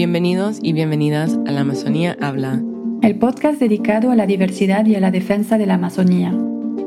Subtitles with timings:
[0.00, 2.62] Bienvenidos y bienvenidas a La Amazonía Habla,
[3.02, 6.34] el podcast dedicado a la diversidad y a la defensa de la Amazonía.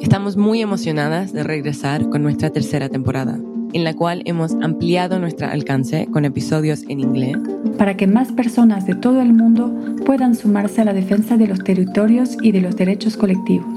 [0.02, 3.40] Estamos muy emocionadas de regresar con nuestra tercera temporada,
[3.72, 7.38] en la cual hemos ampliado nuestro alcance con episodios en inglés
[7.78, 9.72] para que más personas de todo el mundo
[10.08, 13.68] puedan sumarse a la defensa de los territorios y de los derechos colectivos.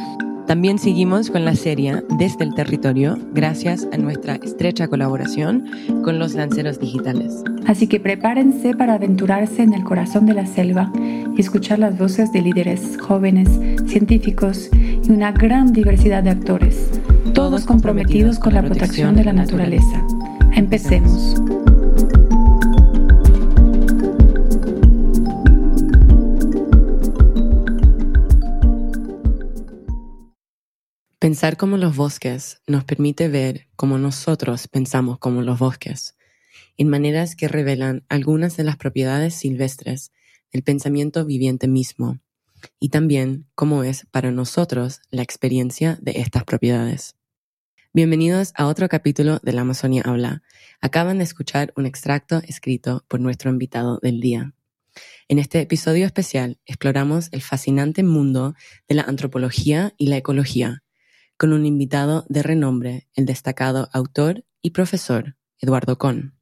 [0.47, 5.67] También seguimos con la serie Desde el Territorio gracias a nuestra estrecha colaboración
[6.05, 7.43] con los lanceros digitales.
[7.67, 12.33] Así que prepárense para aventurarse en el corazón de la selva y escuchar las voces
[12.33, 13.49] de líderes jóvenes,
[13.89, 16.91] científicos y una gran diversidad de actores,
[17.35, 20.01] todos comprometidos con la protección de la naturaleza.
[20.55, 21.43] Empecemos.
[31.19, 36.15] Pensar como los bosques nos permite ver cómo nosotros pensamos como los bosques,
[36.77, 40.13] en maneras que revelan algunas de las propiedades silvestres
[40.53, 42.21] del pensamiento viviente mismo,
[42.79, 47.17] y también cómo es para nosotros la experiencia de estas propiedades.
[47.95, 50.43] Bienvenidos a otro capítulo de la Amazonia Habla.
[50.83, 54.53] Acaban de escuchar un extracto escrito por nuestro invitado del día.
[55.29, 58.55] En este episodio especial exploramos el fascinante mundo
[58.87, 60.83] de la antropología y la ecología
[61.37, 66.35] con un invitado de renombre, el destacado autor y profesor Eduardo Kohn.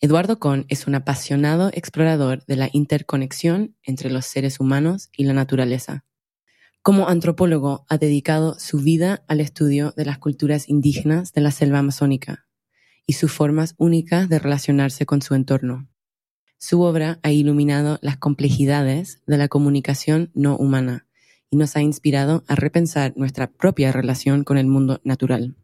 [0.00, 5.32] Eduardo Kohn es un apasionado explorador de la interconexión entre los seres humanos y la
[5.32, 6.04] naturaleza.
[6.82, 11.78] Como antropólogo ha dedicado su vida al estudio de las culturas indígenas de la selva
[11.78, 12.46] amazónica
[13.06, 15.88] y sus formas únicas de relacionarse con su entorno.
[16.58, 21.06] Su obra ha iluminado las complejidades de la comunicación no humana
[21.50, 25.56] y nos ha inspirado a repensar nuestra propia relación con el mundo natural.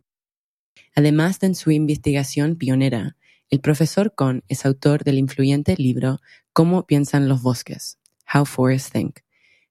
[0.95, 3.17] Además de en su investigación pionera,
[3.49, 6.21] el profesor Kohn es autor del influyente libro
[6.53, 7.99] Cómo piensan los bosques,
[8.33, 9.21] How Forests Think,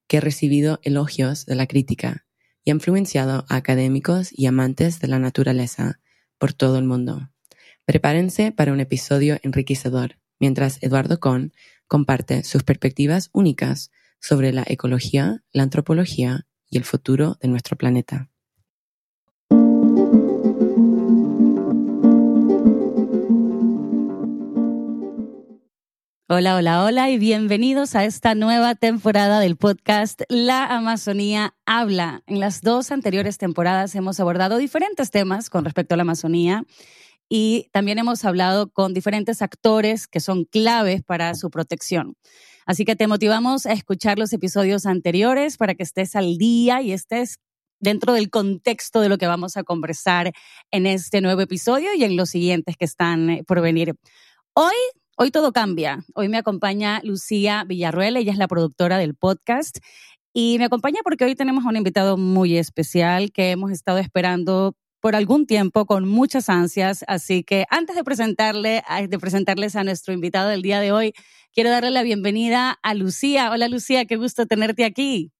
[0.06, 2.24] que ha recibido elogios de la crítica
[2.64, 6.00] y ha influenciado a académicos y amantes de la naturaleza
[6.38, 7.30] por todo el mundo.
[7.84, 11.52] Prepárense para un episodio enriquecedor, mientras Eduardo Kohn
[11.86, 13.90] comparte sus perspectivas únicas
[14.20, 18.30] sobre la ecología, la antropología y el futuro de nuestro planeta.
[26.28, 32.24] Hola, hola, hola y bienvenidos a esta nueva temporada del podcast La Amazonía Habla.
[32.26, 36.64] En las dos anteriores temporadas hemos abordado diferentes temas con respecto a la Amazonía
[37.28, 42.16] y también hemos hablado con diferentes actores que son claves para su protección.
[42.66, 46.92] Así que te motivamos a escuchar los episodios anteriores para que estés al día y
[46.92, 47.38] estés
[47.78, 50.32] dentro del contexto de lo que vamos a conversar
[50.72, 53.94] en este nuevo episodio y en los siguientes que están eh, por venir.
[54.52, 54.74] Hoy,
[55.16, 56.04] hoy todo cambia.
[56.14, 59.78] Hoy me acompaña Lucía Villarruel, ella es la productora del podcast
[60.32, 64.74] y me acompaña porque hoy tenemos a un invitado muy especial que hemos estado esperando
[65.00, 70.12] por algún tiempo con muchas ansias, así que antes de presentarle de presentarles a nuestro
[70.12, 71.12] invitado del día de hoy,
[71.56, 73.50] quiero darle la bienvenida a Lucía.
[73.50, 75.32] Hola Lucía, qué gusto tenerte aquí.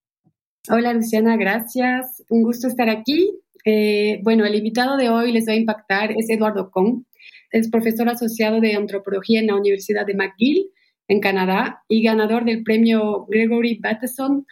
[0.70, 2.24] Hola Luciana, gracias.
[2.30, 3.38] Un gusto estar aquí.
[3.66, 7.02] Eh, bueno, el invitado de hoy les va a impactar es Eduardo Kong.
[7.50, 10.70] Es profesor asociado de antropología en la Universidad de McGill
[11.06, 14.46] en Canadá y ganador del premio Gregory Bateson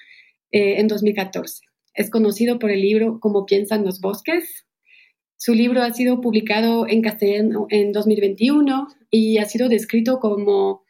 [0.52, 1.62] eh, en 2014.
[1.94, 4.66] Es conocido por el libro Cómo piensan los bosques,
[5.36, 10.83] su libro ha sido publicado en castellano en 2021 y ha sido descrito como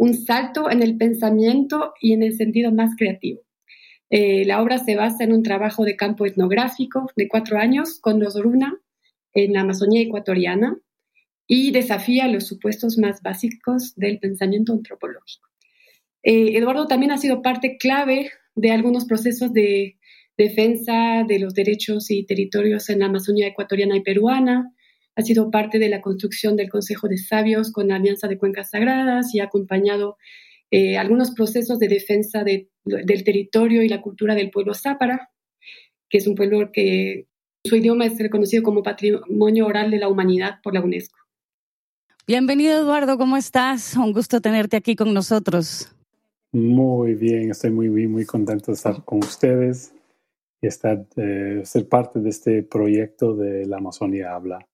[0.00, 3.42] un salto en el pensamiento y en el sentido más creativo.
[4.08, 8.18] Eh, la obra se basa en un trabajo de campo etnográfico de cuatro años con
[8.18, 8.80] los Runa
[9.34, 10.76] en la Amazonía ecuatoriana
[11.46, 15.48] y desafía los supuestos más básicos del pensamiento antropológico.
[16.22, 19.98] Eh, Eduardo también ha sido parte clave de algunos procesos de
[20.36, 24.72] defensa de los derechos y territorios en la Amazonía ecuatoriana y peruana.
[25.20, 28.70] Ha sido parte de la construcción del Consejo de Sabios con la Alianza de Cuencas
[28.70, 30.16] Sagradas y ha acompañado
[30.70, 32.70] eh, algunos procesos de defensa del
[33.22, 35.28] territorio y la cultura del pueblo Zápara,
[36.08, 37.26] que es un pueblo que
[37.66, 41.18] su idioma es reconocido como patrimonio oral de la humanidad por la UNESCO.
[42.26, 43.96] Bienvenido Eduardo, ¿cómo estás?
[43.98, 45.94] Un gusto tenerte aquí con nosotros.
[46.50, 49.92] Muy bien, estoy muy, muy, muy contento de estar con ustedes
[50.62, 54.66] y estar, eh, ser parte de este proyecto de la Amazonía Habla.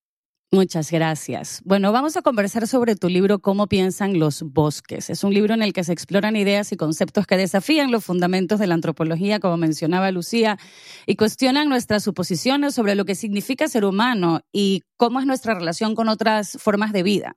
[0.53, 1.61] Muchas gracias.
[1.65, 5.11] Bueno, vamos a conversar sobre tu libro Cómo piensan los bosques.
[5.11, 8.61] Es un libro en el que se exploran ideas y conceptos que desafían los fundamentos
[8.61, 10.57] de la antropología, como mencionaba Lucía,
[11.05, 15.97] y cuestionan nuestras suposiciones sobre lo que significa ser humano y cómo es nuestra relación
[15.97, 17.37] con otras formas de vida.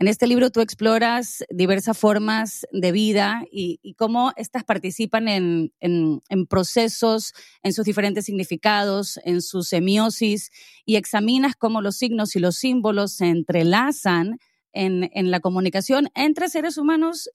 [0.00, 7.34] En este libro tú exploras diversas formas de vida y, cómo éstas participan en, procesos,
[7.62, 10.52] en sus diferentes significados, en su semiosis,
[10.86, 14.38] y examinas cómo los signos y los símbolos se entrelazan
[14.72, 17.28] en, la comunicación entre seres humanos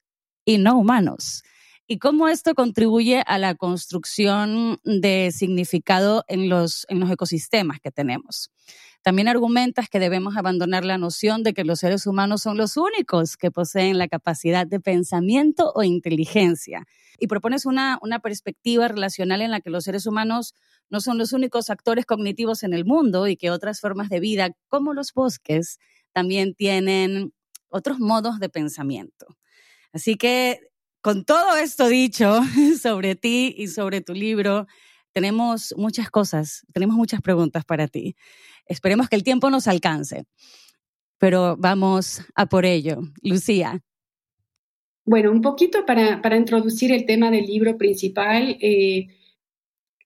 [0.44, 1.44] y no humanos
[1.88, 8.50] y cómo esto contribuye a la construcción de significado en los ecosistemas que tenemos.
[9.06, 13.38] También argumentas que debemos abandonar la noción de que los seres humanos son los únicos
[13.38, 16.88] que poseen la capacidad de pensamiento o inteligencia.
[17.20, 20.56] Y propones una, una perspectiva relacional en la que los seres humanos
[20.90, 24.50] no son los únicos actores cognitivos en el mundo y que otras formas de vida,
[24.70, 25.78] como los bosques,
[26.12, 27.32] también tienen
[27.70, 29.28] otros modos de pensamiento.
[29.94, 30.62] Así que
[31.02, 32.42] con todo esto dicho
[32.82, 34.66] sobre ti y sobre tu libro,
[35.16, 38.18] tenemos muchas cosas, tenemos muchas preguntas para ti.
[38.68, 40.26] Esperemos que el tiempo nos alcance,
[41.18, 43.00] pero vamos a por ello.
[43.22, 43.80] Lucía.
[45.06, 49.08] Bueno, un poquito para, para introducir el tema del libro principal, eh,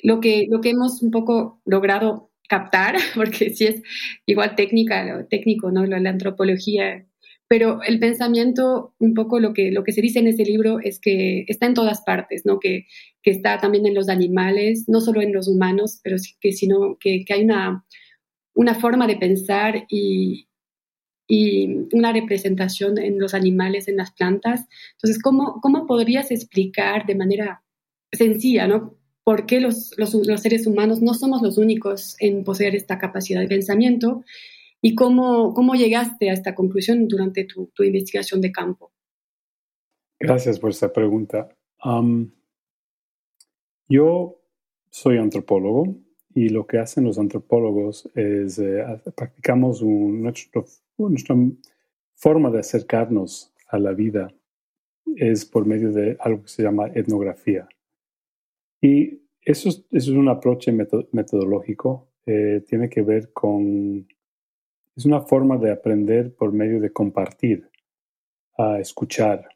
[0.04, 3.82] lo, que, lo que hemos un poco logrado captar, porque si es
[4.28, 5.88] igual técnica, técnico, ¿no?
[5.88, 7.10] La, la antropología
[7.50, 11.00] pero el pensamiento, un poco lo que, lo que se dice en ese libro es
[11.00, 12.60] que está en todas partes, ¿no?
[12.60, 12.86] que,
[13.22, 17.26] que está también en los animales, no solo en los humanos, pero que, sino que,
[17.26, 17.86] que hay una,
[18.54, 20.48] una forma de pensar y,
[21.28, 24.68] y, una representación en los animales, en las plantas.
[24.94, 27.64] Entonces, ¿cómo, cómo podrías explicar de manera
[28.12, 28.96] sencilla, ¿no?
[29.24, 33.42] ¿Por qué los, los, los seres humanos no somos los únicos en poseer esta capacidad
[33.42, 34.24] de pensamiento?
[34.82, 38.92] ¿Y cómo, cómo llegaste a esta conclusión durante tu, tu investigación de campo?
[40.20, 41.50] Gracias por esta pregunta.
[43.90, 44.42] Yo
[44.90, 45.96] soy antropólogo
[46.34, 48.84] y lo que hacen los antropólogos es eh,
[49.16, 51.36] practicamos nuestra
[52.16, 54.34] forma de acercarnos a la vida
[55.16, 57.68] es por medio de algo que se llama etnografía.
[58.82, 60.70] Y eso es, un approach
[61.12, 64.08] metodológico, eh, tiene que ver con
[64.96, 67.70] es una forma de aprender por medio de compartir,
[68.58, 69.48] a escuchar,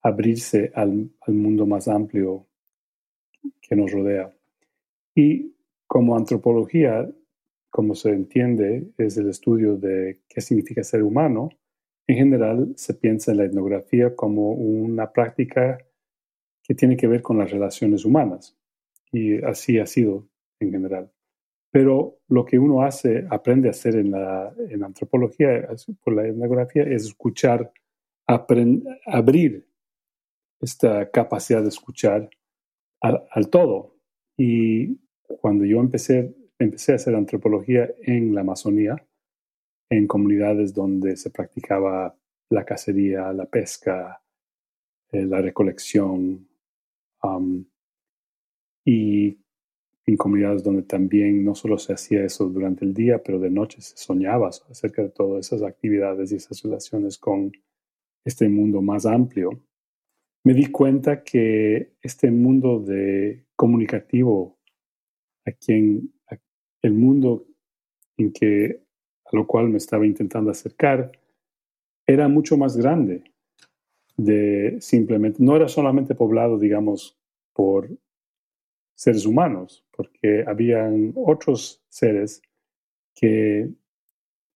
[0.00, 2.46] abrirse al, mundo más amplio
[3.60, 4.34] que nos rodea.
[5.14, 5.54] Y
[5.86, 7.08] como antropología,
[7.70, 11.50] como se entiende, es el estudio de qué significa ser humano,
[12.06, 15.78] en general se piensa en la etnografía como una práctica
[16.62, 18.56] que tiene que ver con las relaciones humanas.
[19.10, 20.28] Y así ha sido
[20.60, 21.10] en general.
[21.70, 25.68] Pero lo que uno hace, aprende a hacer en la en antropología,
[26.04, 27.72] por la etnografía, es escuchar,
[28.26, 29.66] abrir
[30.60, 32.28] esta capacidad de escuchar
[33.02, 33.96] al, todo.
[34.36, 34.98] Y
[35.40, 39.04] cuando yo empecé, empecé a hacer antropología en la Amazonía,
[39.90, 42.16] en comunidades donde se practicaba
[42.50, 44.22] la cacería, la pesca,
[45.10, 46.48] eh, la recolección,
[48.84, 49.38] y
[50.06, 53.80] en comunidades donde también no solo se hacía eso durante el día, pero de noche
[53.80, 57.52] se soñaba acerca de todas esas actividades y esas relaciones con
[58.24, 59.50] este mundo más amplio,
[60.44, 64.58] me di cuenta que este mundo de comunicativo,
[65.46, 66.12] a quien,
[66.82, 67.46] el mundo
[68.16, 68.82] en que,
[69.24, 71.12] a lo cual me estaba intentando acercar,
[72.06, 73.24] era mucho más grande
[74.16, 77.16] de simplemente, no era solamente poblado, digamos,
[77.52, 77.88] por
[78.94, 82.42] seres humanos, porque habían otros seres
[83.14, 83.70] que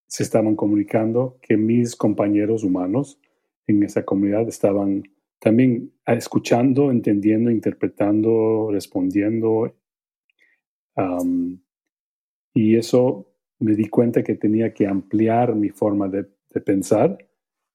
[0.08, 3.20] se estaban comunicando, que mis compañeros humanos
[3.66, 5.04] en esa comunidad estaban
[5.38, 9.74] también escuchando, entendiendo, interpretando, respondiendo.
[12.54, 16.26] y eso me di cuenta que tenía que ampliar mi forma de,
[16.64, 17.18] pensar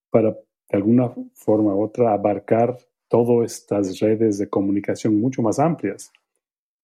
[0.09, 2.75] para de alguna forma u otra abarcar
[3.07, 6.11] todas estas redes de comunicación mucho más amplias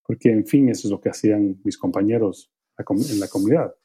[0.08, 3.76] porque en fin, eso es lo que hacían mis compañeros en la comunidad.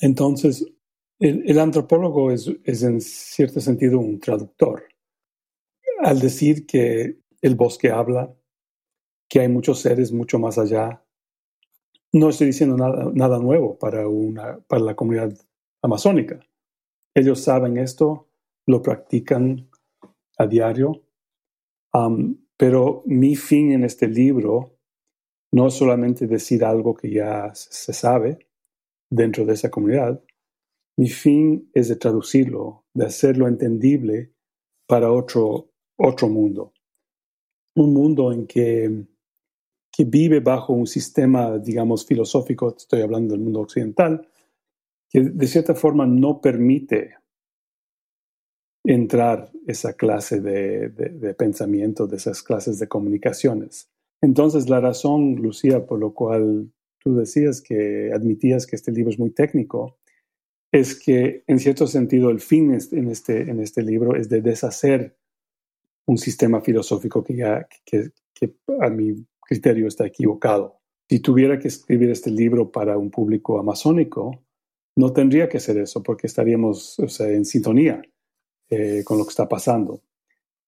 [0.00, 0.64] entonces,
[1.18, 4.82] el, antropólogo es, en cierto sentido un traductor.
[6.02, 8.34] Al decir que el bosque habla,
[9.28, 11.04] que hay muchos seres mucho más allá,
[12.12, 15.32] no estoy diciendo nada, nuevo para, una, para la comunidad
[15.82, 16.40] amazónica.
[17.14, 18.28] Ellos saben esto,
[18.66, 19.68] lo practican
[20.38, 21.04] a diario.
[22.56, 24.76] Pero mi fin en este libro
[25.52, 28.46] no es solamente decir algo que ya se sabe
[29.10, 30.22] dentro de esa comunidad,
[30.96, 34.32] mi fin es de traducirlo, de hacerlo entendible
[34.86, 35.69] para otro,
[36.00, 36.72] otro mundo.
[37.76, 39.04] Un mundo en que,
[39.92, 44.28] que vive bajo un sistema, digamos, filosófico, estoy hablando del mundo occidental,
[45.08, 47.16] que de cierta forma no permite
[48.84, 53.90] entrar esa clase de, pensamiento, de esas clases de comunicaciones.
[54.22, 59.18] Entonces, la razón, Lucía, por lo cual tú decías que admitías que este libro es
[59.18, 59.98] muy técnico,
[60.72, 65.16] es que en cierto sentido el fin en este, en este libro es de deshacer
[66.10, 68.10] un sistema filosófico que
[68.80, 70.80] a mi criterio está equivocado.
[71.08, 74.42] Si tuviera que escribir este libro para un público amazónico,
[74.96, 78.02] no tendría que hacer eso porque estaríamos en sintonía
[78.70, 80.02] eh, con lo que está pasando.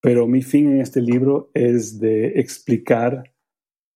[0.01, 3.35] Pero mi fin en este libro es de explicar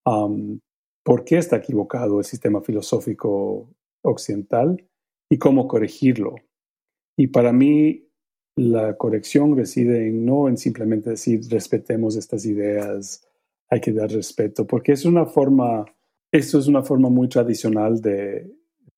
[0.03, 3.71] por qué está equivocado el sistema filosófico
[4.03, 4.85] occidental
[5.31, 6.35] y cómo corregirlo.
[7.17, 8.06] Y para mí
[8.57, 13.29] la corrección reside en no en simplemente decir respetemos estas ideas,
[13.69, 15.85] hay que dar respeto, porque es una forma,
[16.33, 18.51] esto es una forma muy tradicional de,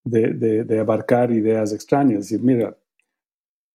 [0.04, 2.20] de, abarcar ideas extrañas.
[2.20, 2.76] Decir, mira,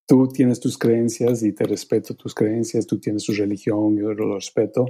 [0.07, 4.13] tú tienes tus creencias y te respeto tus creencias, tú tienes tu religión y yo
[4.13, 4.85] lo respeto,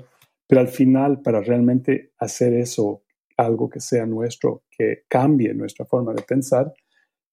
[0.47, 3.03] pero al final para realmente hacer eso
[3.37, 6.71] algo que sea nuestro, que cambie nuestra forma de pensar,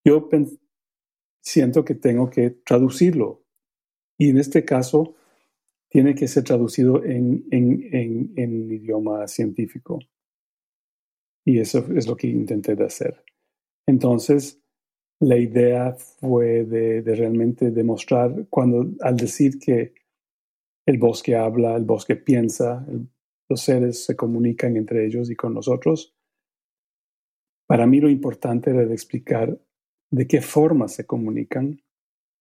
[0.02, 0.28] yo
[1.40, 3.39] siento que tengo que traducirlo.
[4.20, 5.14] Y en este caso,
[5.88, 9.98] tiene que ser traducido en, en, en, idioma científico.
[11.46, 13.24] Y eso es lo que intenté de hacer.
[13.86, 14.60] Entonces,
[15.20, 19.94] la idea fue de, realmente demostrar, cuando al decir que
[20.84, 22.86] el bosque habla, el bosque piensa,
[23.48, 26.14] los seres se comunican entre ellos y con nosotros,
[27.66, 29.58] para mí lo importante era de explicar
[30.10, 31.80] de qué forma se comunican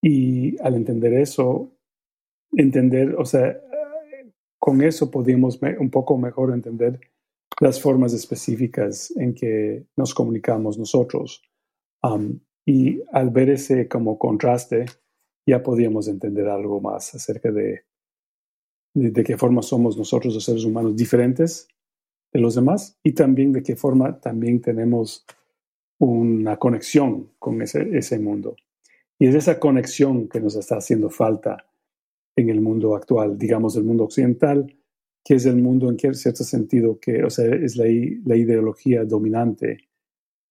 [0.02, 1.72] y al entender eso,
[2.52, 3.60] entender, o sea,
[4.60, 7.00] con eso podíamos un poco mejor entender
[7.60, 11.44] las formas específicas en que nos comunicamos nosotros.
[12.66, 14.86] y al ver ese como contraste,
[15.46, 17.86] ya podíamos entender algo más acerca de,
[18.94, 21.68] de, qué forma somos nosotros los seres humanos diferentes
[22.32, 25.26] de los demás y también de qué forma también tenemos
[26.00, 28.56] una conexión con ese, ese mundo.
[29.20, 31.66] Y es esa conexión que nos está haciendo falta
[32.38, 34.74] en el mundo actual, digamos, el mundo occidental,
[35.26, 37.86] que es el mundo en cierto sentido que, o sea, es la,
[38.26, 39.90] la ideología dominante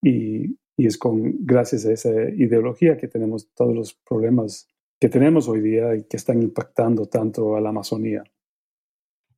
[0.03, 4.69] y, y, es con, gracias a esa ideología que tenemos todos los problemas
[5.01, 8.23] que tenemos hoy día y que están impactando tanto a la Amazonía.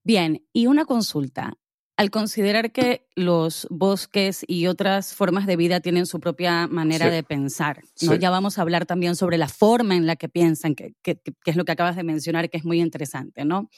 [0.02, 1.54] Bien, y una consulta.
[2.00, 7.22] Al considerar que los bosques y otras formas de vida tienen su propia manera de
[7.22, 8.14] pensar, ¿no?
[8.14, 11.56] ya vamos a hablar también sobre la forma en la que piensan, que, que, es
[11.56, 13.68] lo que acabas de mencionar, que es muy interesante, ¿no?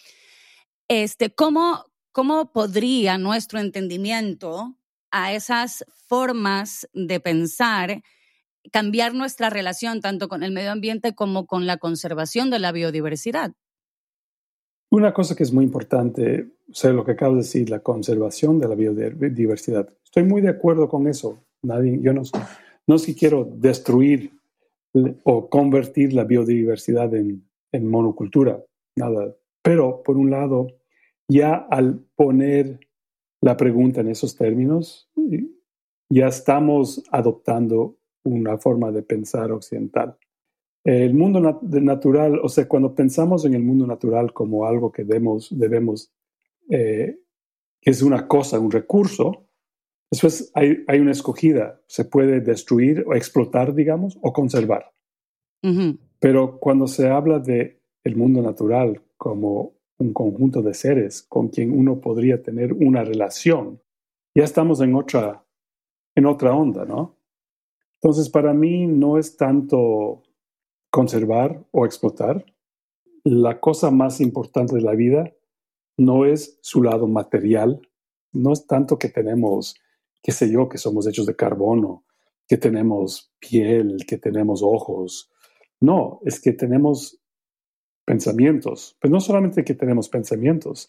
[0.86, 4.76] Este, ¿cómo, ¿Cómo podría nuestro entendimiento
[5.10, 8.02] a esas formas de pensar
[8.70, 13.50] cambiar nuestra relación tanto con el medio ambiente como con la conservación de la biodiversidad?
[14.92, 18.58] Una cosa que es muy importante, o sea, lo que acabo de decir, la conservación
[18.58, 19.88] de la biodiversidad.
[20.04, 21.42] Estoy muy de acuerdo con eso.
[21.62, 22.20] Nadie, yo no,
[22.86, 24.32] no es quiero destruir
[25.24, 28.62] o convertir la biodiversidad en, en monocultura,
[28.94, 29.34] nada.
[29.62, 30.66] Pero, por un lado,
[31.26, 32.78] ya al poner
[33.40, 35.10] la pregunta en esos términos,
[36.10, 40.18] ya estamos adoptando una forma de pensar occidental.
[40.84, 45.48] El mundo natural, o sea, cuando pensamos en el mundo natural como algo que debemos,
[45.56, 46.12] debemos
[46.70, 47.18] eh,
[47.80, 49.48] que es una cosa, un recurso,
[50.10, 54.92] después hay, hay, una escogida, se puede destruir o explotar, digamos, o conservar.
[56.18, 61.76] Pero cuando se habla de el mundo natural como un conjunto de seres con quien
[61.76, 63.80] uno podría tener una relación,
[64.34, 65.44] ya estamos en otra,
[66.16, 67.16] en otra onda, ¿no?
[68.00, 70.24] Entonces, para mí no es tanto
[70.92, 72.44] conservar o explotar,
[73.24, 75.32] la cosa más importante de la vida
[75.96, 77.80] no es su lado material,
[78.32, 79.74] no es tanto que tenemos,
[80.22, 82.04] qué sé yo, que somos hechos de carbono,
[82.46, 85.32] que tenemos piel, que tenemos ojos.
[85.80, 87.18] No, es que tenemos
[88.04, 88.96] pensamientos.
[89.00, 90.86] Pero no solamente que tenemos pensamientos,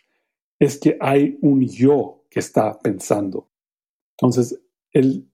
[0.60, 3.50] es que hay un yo que está pensando.
[4.18, 5.30] Entonces, el,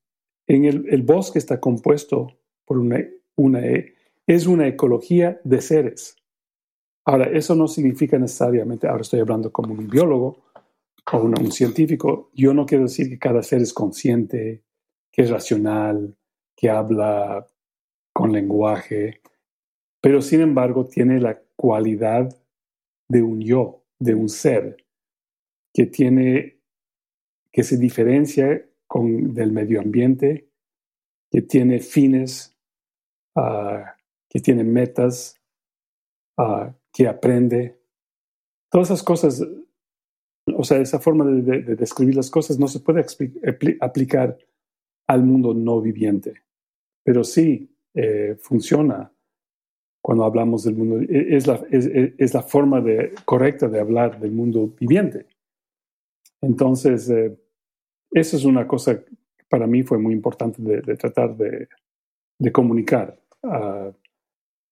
[0.45, 2.27] en el, bosque está compuesto
[2.65, 3.03] por una,
[3.35, 3.61] una
[4.29, 6.15] es una ecología de seres.
[7.03, 10.45] Ahora, eso no significa necesariamente, ahora estoy hablando como un biólogo
[11.11, 14.63] o un, científico, yo no quiero decir que cada ser es consciente,
[15.11, 16.15] que es racional,
[16.55, 17.47] que habla
[18.13, 19.19] con lenguaje,
[19.99, 22.29] pero sin embargo tiene la cualidad
[23.09, 24.77] de un yo, de un ser,
[25.73, 26.61] que tiene,
[27.51, 30.51] que se diferencia con, del medio ambiente,
[31.31, 32.55] que tiene fines,
[33.35, 33.97] uh,
[34.29, 35.39] que tiene metas,
[36.37, 37.79] ah, que aprende.
[38.71, 39.45] Todas esas cosas,
[40.55, 43.03] o sea, esa forma de, describir las cosas no se puede
[43.81, 44.37] aplicar
[45.07, 46.43] al mundo no viviente,
[47.03, 49.11] pero sí eh, funciona
[50.01, 50.99] cuando hablamos del mundo.
[51.01, 52.83] E, es la, es, la forma
[53.25, 55.25] correcta de hablar del mundo viviente.
[56.41, 57.37] Entonces, eh,
[58.11, 59.15] eso es una cosa que
[59.49, 61.67] para mí fue muy importante de, tratar de,
[62.51, 63.19] comunicar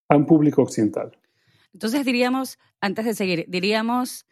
[0.09, 1.17] a, un público occidental.
[1.73, 4.25] Entonces diríamos, antes de seguir, diríamos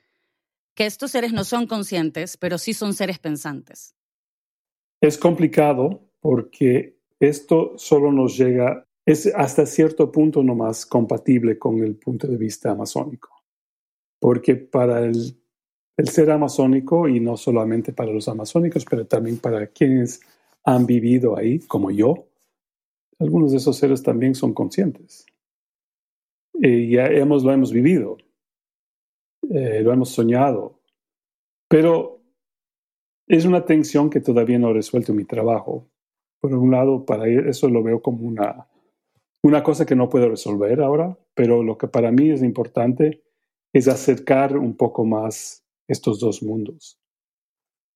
[0.74, 3.96] que estos seres no son conscientes, pero sí son seres pensantes.
[5.02, 11.96] Es complicado porque esto solo nos llega, es hasta cierto punto nomás compatible con el
[11.96, 13.44] punto de vista amazónico.
[14.20, 15.38] Porque para el
[15.98, 20.22] el ser amazónico, y no solamente para los amazónicos, pero también para quienes
[20.64, 22.28] han vivido ahí, como yo,
[23.20, 25.26] algunos de esos seres también son conscientes.
[26.62, 28.18] Ya hemos, lo hemos vivido,
[29.50, 30.80] eh, lo hemos soñado,
[31.68, 32.22] pero
[33.28, 35.90] es una tensión que todavía no he resuelto en mi trabajo.
[36.40, 38.68] Por un lado, para eso lo veo como una,
[39.44, 43.24] una cosa que no puedo resolver ahora, pero lo que para mí es importante
[43.74, 47.00] es acercar un poco más estos dos mundos.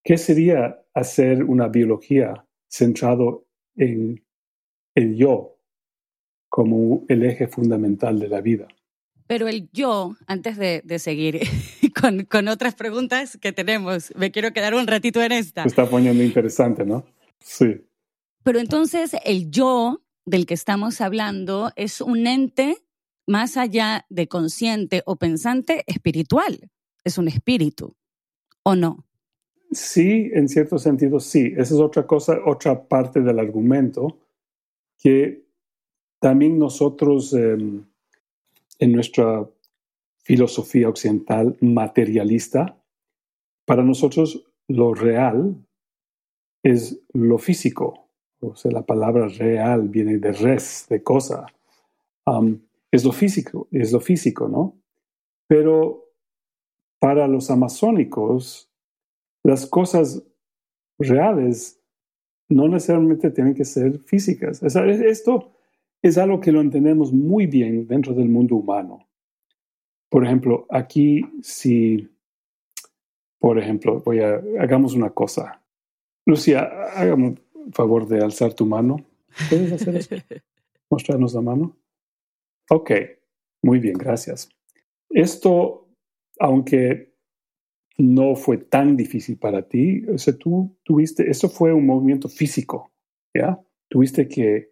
[0.04, 4.22] ¿Qué sería hacer una biología centrado en
[4.94, 5.59] el yo
[6.50, 8.68] como el eje fundamental de la vida?
[9.26, 11.40] Pero el yo, antes de, seguir
[12.28, 15.62] con, otras preguntas que tenemos, me quiero quedar un ratito en esta.
[15.62, 17.06] Se está poniendo interesante, ¿no?
[17.38, 17.86] Sí.
[18.42, 22.76] Pero entonces el yo del que estamos hablando es un ente
[23.26, 26.70] más allá de consciente o pensante espiritual
[27.04, 27.94] es un espíritu,
[28.62, 29.06] ¿o no?
[29.72, 31.52] Sí, en cierto sentido sí.
[31.56, 34.18] Esa es otra cosa, otra parte del argumento,
[34.98, 35.46] que
[36.20, 37.84] también nosotros em,
[38.78, 39.48] en nuestra
[40.22, 42.76] filosofía occidental materialista,
[43.64, 45.56] para nosotros lo real
[46.62, 48.06] es lo físico.
[48.40, 51.46] O sea, la palabra real viene de res, de cosa.
[52.92, 54.76] es lo físico, es lo físico, ¿no?
[55.46, 56.10] Pero
[56.98, 58.70] para los amazónicos,
[59.42, 60.22] las cosas
[60.98, 61.80] reales
[62.48, 64.62] no necesariamente tienen que ser físicas.
[64.62, 65.52] Esto
[66.02, 69.08] es algo que lo entendemos muy bien dentro del mundo humano.
[70.08, 72.08] Por ejemplo, aquí si,
[73.38, 75.62] por ejemplo, voy a, hagamos una cosa.
[76.26, 76.62] Lucía,
[76.94, 79.04] hágame un favor de alzar tu mano.
[79.48, 80.16] ¿Puedes hacer eso?
[80.90, 81.76] Mostrarnos la mano.
[82.70, 82.90] Ok,
[83.62, 84.48] muy bien, gracias.
[85.10, 85.90] Esto
[86.40, 87.12] aunque
[87.98, 92.90] no fue tan difícil para ti, o sea, tú tuviste, eso fue un movimiento físico,
[93.34, 93.60] ¿ya?
[93.88, 94.70] Tuviste que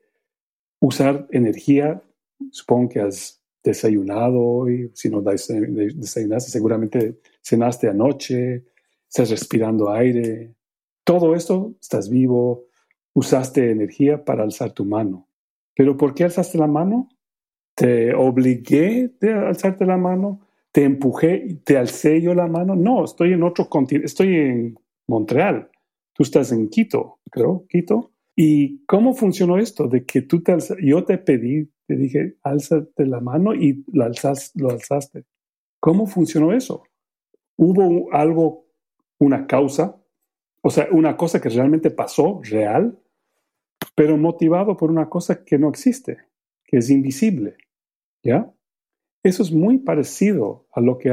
[0.81, 2.03] usar energía,
[2.51, 8.65] supongo que has desayunado hoy, si no desayunaste, seguramente cenaste anoche,
[9.09, 10.55] estás respirando aire,
[11.05, 12.67] todo esto, estás vivo,
[13.15, 15.29] usaste energía para alzar tu mano.
[15.75, 17.09] Pero ¿por qué alzaste la mano?
[17.75, 20.49] ¿Te obligué a alzarte la mano?
[20.73, 22.75] te empujé, te alcé yo la mano.
[22.75, 25.71] No, estoy en otro continente, estoy en Montreal.
[26.13, 28.13] Tú estás en Quito, creo, Quito.
[28.41, 29.89] ¿Y cómo funcionó esto?
[29.89, 34.09] De que tú te yo te pedí, te dije, álzate la mano y lo,
[34.55, 35.25] lo alzaste.
[35.81, 36.85] ¿Cómo funcionó eso?
[37.57, 38.69] ¿Hubo algo,
[39.19, 40.01] una causa?
[40.63, 42.97] O sea, una cosa que realmente pasó, real,
[43.97, 46.19] pero motivado por una cosa que no existe,
[46.63, 47.57] que es invisible.
[48.23, 48.55] ¿Ya?
[49.25, 51.11] Eso es muy parecido a lo que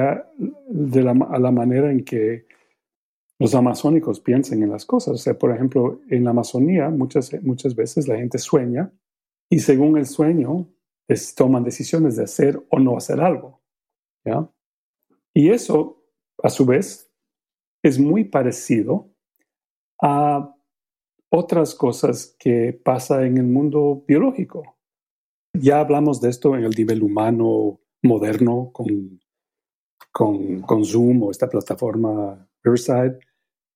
[0.69, 2.45] de la, a la manera en que
[3.39, 5.13] los amazónicos piensan en las cosas.
[5.13, 8.93] O sea, por ejemplo, en la Amazonía muchas, muchas veces la gente sueña
[9.49, 10.69] y según el sueño
[11.35, 13.61] toman decisiones de hacer o no hacer algo.
[14.23, 14.49] ¿ya?
[15.33, 16.03] Y eso,
[16.41, 17.11] a su vez,
[17.83, 19.11] es muy parecido
[20.01, 20.55] a
[21.29, 24.77] otras cosas que pasa en el mundo biológico.
[25.53, 29.19] Ya hablamos de esto en el nivel humano, moderno con,
[30.11, 33.19] con, con, Zoom o esta plataforma Riverside.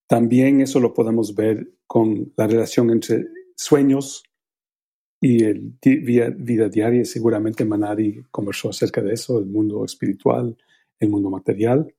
[0.08, 4.24] También eso lo podemos ver con la relación entre sueños
[5.22, 7.06] y el vida, vida diaria.
[7.06, 10.58] Seguramente Manari conversó acerca de eso, el mundo espiritual,
[11.00, 11.94] el mundo material.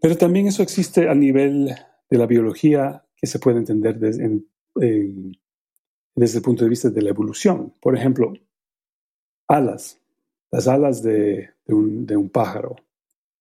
[0.00, 1.74] Pero también eso existe a nivel
[2.08, 4.42] de la biología que se puede entender desde,
[6.14, 7.74] desde el punto de vista de la evolución.
[7.80, 8.32] Por ejemplo,
[9.48, 10.00] alas
[10.50, 12.76] las alas de, un, pájaro,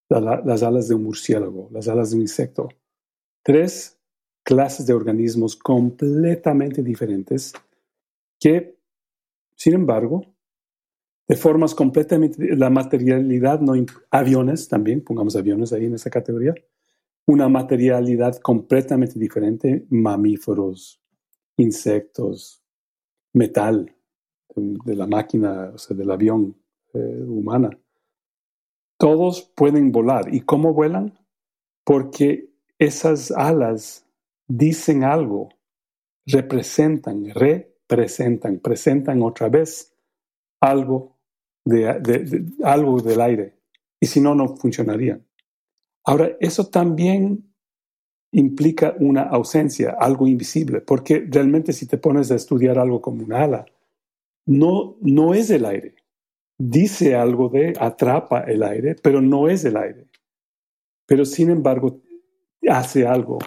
[0.09, 2.69] las alas de un murciélago, las alas de un insecto.
[3.43, 3.99] Tres
[4.43, 7.53] clases de organismos completamente diferentes
[8.39, 8.75] que,
[9.55, 10.25] sin embargo,
[11.27, 13.73] de formas completamente, la materialidad, no,
[14.09, 16.55] aviones también, pongamos aviones ahí en esa categoría,
[17.27, 20.99] una materialidad completamente diferente, mamíferos,
[21.57, 22.63] insectos,
[23.33, 23.95] metal,
[24.55, 26.55] de la máquina, o sea, del avión
[26.93, 27.69] eh, humana.
[28.99, 30.33] Todos pueden volar.
[30.33, 31.17] ¿Y cómo vuelan?
[31.85, 34.05] Porque esas alas
[34.47, 35.49] dicen algo,
[36.25, 39.95] representan, representan, presentan otra vez
[40.61, 41.17] algo,
[41.65, 43.55] de, algo del aire.
[44.01, 45.25] Y si no, no funcionarían.
[46.05, 47.53] Ahora, eso también
[48.31, 53.33] implica una ausencia, algo invisible, porque realmente si te pones a estudiar algo como un
[53.33, 53.65] ala,
[54.45, 55.95] no, no es el aire.
[56.61, 60.07] Dice algo de atrapa el aire, pero no es el aire.
[61.05, 62.01] Pero sin embargo,
[62.69, 63.39] hace algo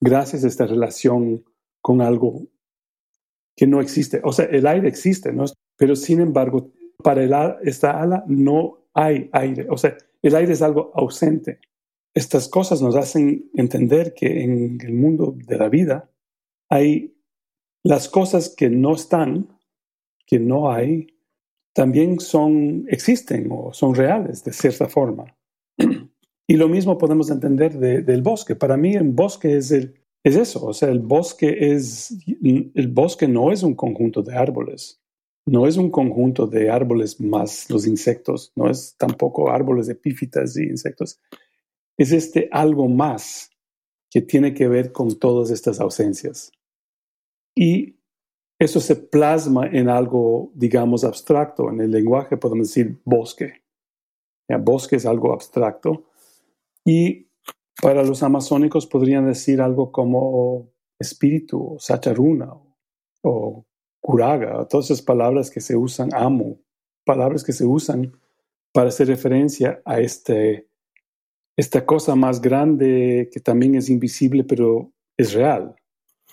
[0.00, 1.44] gracias a esta relación
[1.80, 2.48] con algo
[3.56, 4.20] que no existe.
[4.24, 5.44] O sea, el aire existe, ¿no?
[5.76, 9.66] pero sin embargo, para el, esta ala no hay aire.
[9.70, 11.60] O sea, el aire es algo ausente.
[12.14, 16.10] Estas cosas nos hacen entender que en el mundo de la vida
[16.68, 17.16] hay
[17.84, 19.56] las cosas que no están,
[20.26, 21.06] que no hay,
[21.78, 25.36] también son, existen o son reales de cierta forma.
[26.50, 28.56] Y lo mismo podemos entender del bosque.
[28.56, 33.28] Para mí el bosque es, el, es eso, o sea, el bosque, es, el bosque
[33.28, 34.98] no es un conjunto de árboles,
[35.44, 40.62] no es un conjunto de árboles más los insectos, no es tampoco árboles epífitas y
[40.62, 41.20] insectos.
[41.98, 43.50] Es este algo más
[44.10, 46.50] que tiene que ver con todas estas ausencias.
[47.54, 47.97] Y
[48.58, 51.70] eso se plasma en algo, digamos, abstracto.
[51.70, 53.62] En el lenguaje podemos decir bosque.
[54.60, 56.06] bosque es algo abstracto
[56.84, 57.28] y
[57.80, 62.52] para los amazónicos podrían decir algo como espíritu, o sacharuna,
[63.22, 63.64] o
[64.00, 66.58] curaga, todas esas palabras que se usan, amo,
[67.04, 68.12] palabras que se usan
[68.72, 70.68] para hacer referencia a este,
[71.56, 75.76] esta cosa más grande que también es invisible, pero es real.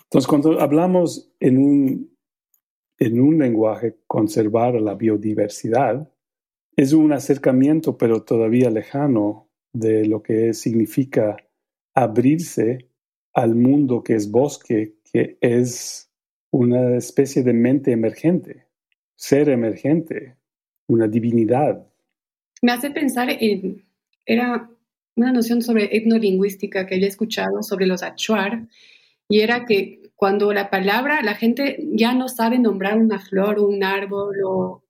[0.04, 2.15] Entonces, cuando hablamos en un,
[2.98, 6.10] en un lenguaje conservar la biodiversidad,
[6.76, 11.36] es un acercamiento, pero todavía lejano de lo que significa
[11.94, 12.88] abrirse
[13.34, 16.10] al mundo que es bosque, que es
[16.50, 18.66] una especie de mente emergente,
[19.14, 20.36] ser emergente,
[20.88, 21.86] una divinidad.
[22.62, 23.84] Me hace pensar en,
[24.24, 24.70] era
[25.16, 28.68] una noción sobre etnolingüística que había escuchado sobre los achuar,
[29.28, 33.66] y era que cuando la palabra, la gente ya no sabe nombrar una flor o
[33.66, 34.82] un árbol o,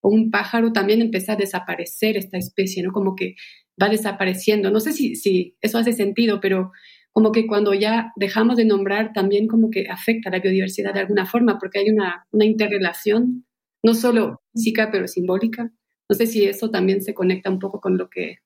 [0.00, 2.92] o un pájaro, también empieza a desaparecer esta especie, ¿no?
[2.92, 3.34] Como que
[3.80, 4.70] va desapareciendo.
[4.70, 6.70] No sé si, si eso hace sentido, pero
[7.12, 11.00] como que cuando ya dejamos de nombrar también como que afecta a la biodiversidad de
[11.00, 13.44] alguna forma, porque hay una, una interrelación,
[13.82, 15.72] no solo física, pero simbólica.
[16.08, 18.38] No sé si eso también se conecta un poco con lo que,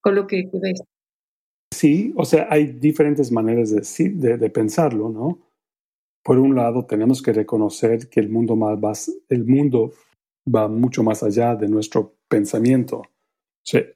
[0.00, 0.82] con lo que ves.
[1.74, 5.40] Sí, o sea, hay diferentes maneras de, de, de, pensarlo, ¿no?
[6.24, 9.92] Por un lado, tenemos que reconocer que el mundo, más, el mundo
[10.52, 13.02] va mucho más allá de nuestro pensamiento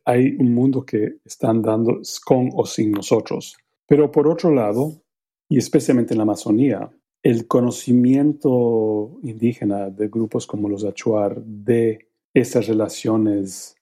[0.04, 3.56] hay un mundo que están dando con o sin nosotros.
[3.86, 5.02] Pero por otro lado,
[5.48, 6.90] y especialmente en la Amazonía,
[7.22, 13.76] el conocimiento indígena de grupos como los Achuar de esas relaciones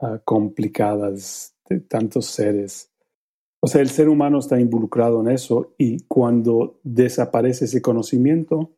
[0.00, 2.91] ah, complicadas de tantos seres.
[3.64, 8.72] O sea, el ser humano está involucrado en eso y cuando desaparece ese conocimiento,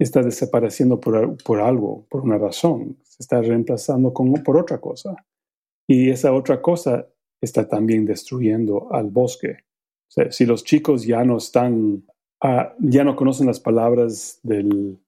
[0.00, 5.14] está desapareciendo por, por algo, por una razón, se está reemplazando con, por otra cosa.
[5.86, 7.06] Y esa otra cosa
[7.40, 9.58] está también destruyendo al bosque.
[10.08, 12.04] O sea, si los chicos ya no están,
[12.42, 14.98] ah, ya no conocen las palabras del,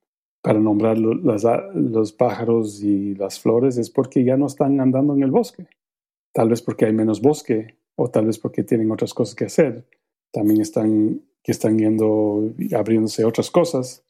[0.43, 5.33] para nombrar los pájaros y las flores, es porque ya no están andando en el
[5.33, 5.67] bosque.
[6.33, 9.85] Tal vez porque hay menos bosque o tal vez porque tienen otras cosas que hacer.
[10.31, 14.05] También están, que están yendo, abriéndose otras cosas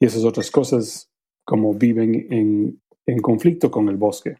[0.00, 1.08] y esas otras cosas
[1.44, 4.36] como viven en, en conflicto con el bosque.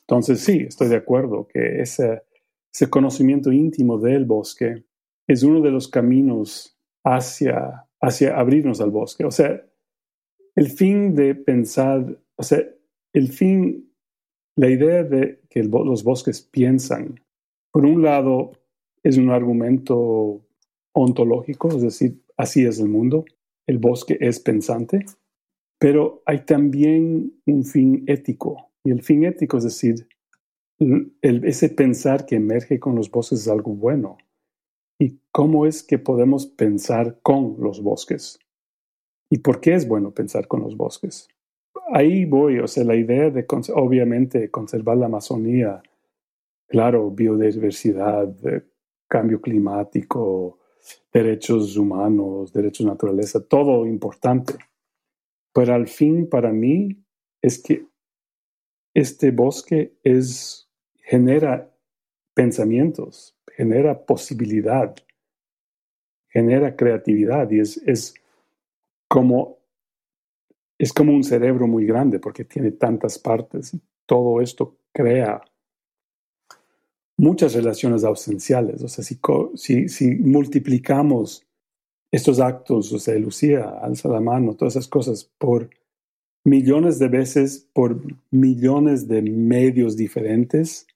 [0.00, 2.22] Entonces, sí, estoy de acuerdo que ese,
[2.74, 4.84] ese conocimiento íntimo del bosque
[5.28, 9.24] es uno de los caminos hacia, hacia abrirnos al bosque.
[9.24, 9.64] O sea,
[10.56, 12.64] el fin de pensar, o sea,
[13.12, 13.92] el fin,
[14.56, 17.20] la idea de que los bosques piensan,
[17.70, 18.52] por un lado,
[19.02, 20.40] es un argumento
[20.92, 23.24] ontológico, es decir, así es el mundo,
[23.66, 25.04] el bosque es pensante,
[25.78, 30.08] pero hay también un fin ético y el fin ético es decir,
[31.22, 34.16] ese pensar que emerge con los bosques es algo bueno.
[35.00, 38.38] ¿Y cómo es que podemos pensar con los bosques?
[39.30, 41.28] ¿Y por qué es bueno pensar con los bosques?
[41.92, 45.82] ahí voy, o sea, la idea de, obviamente, conservar la Amazonía,
[46.68, 48.28] claro, biodiversidad,
[49.08, 50.58] cambio climático,
[51.12, 54.54] derechos humanos, derechos de naturaleza, todo importante.
[55.52, 57.02] Pero al fin, para mí,
[57.42, 57.86] es que
[58.94, 61.74] este bosque es, genera
[62.34, 64.94] pensamientos, genera posibilidad,
[66.28, 68.14] genera creatividad y es, es
[69.08, 69.58] como
[70.78, 73.76] es como un cerebro muy grande porque tiene tantas partes.
[74.06, 75.42] Todo esto crea
[77.18, 78.82] muchas relaciones ausenciales.
[78.82, 81.46] O sea, si, multiplicamos
[82.10, 85.68] estos actos, o sea, Lucía, alza la mano, todas esas cosas, por
[86.44, 88.00] millones de veces, por
[88.30, 90.86] millones de medios diferentes,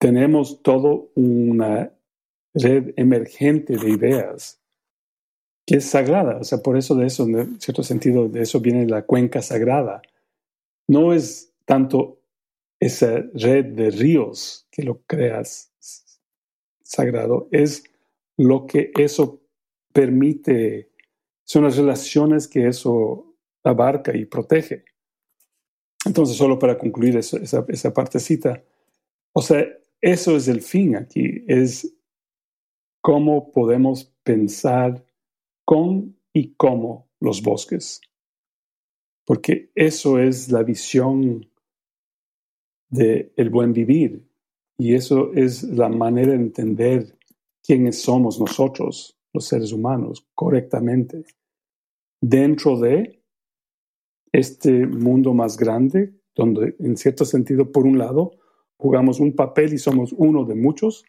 [0.00, 1.92] tenemos todo una
[2.54, 4.60] red emergente de ideas
[5.64, 6.38] que es sagrada.
[6.38, 10.02] O sea, por eso de eso, en cierto sentido, de eso viene la cuenca sagrada.
[10.88, 12.21] No es tanto
[12.82, 15.72] esa red de ríos que lo creas
[16.82, 17.84] sagrado, es
[18.36, 19.40] lo que eso
[19.92, 20.90] permite,
[21.44, 24.84] son las relaciones que eso abarca y protege.
[26.04, 28.64] Entonces, solo para concluir esa, esa partecita,
[29.32, 29.64] o sea,
[30.00, 31.96] eso es el fin aquí, es
[33.00, 35.04] cómo podemos pensar
[35.64, 38.00] con y como los bosques.
[39.24, 41.48] Porque eso es la visión
[42.92, 44.24] del el buen vivir.
[44.78, 47.18] Y eso es la manera de entender
[47.62, 51.24] quiénes somos nosotros, los seres humanos, correctamente,
[52.20, 53.22] dentro de
[54.32, 58.32] este mundo más grande, donde en cierto sentido, por un lado,
[58.76, 61.04] jugamos un papel y somos uno de muchos,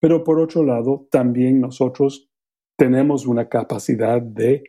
[0.00, 2.30] pero por otro lado, también nosotros
[2.76, 4.64] tenemos una capacidad de,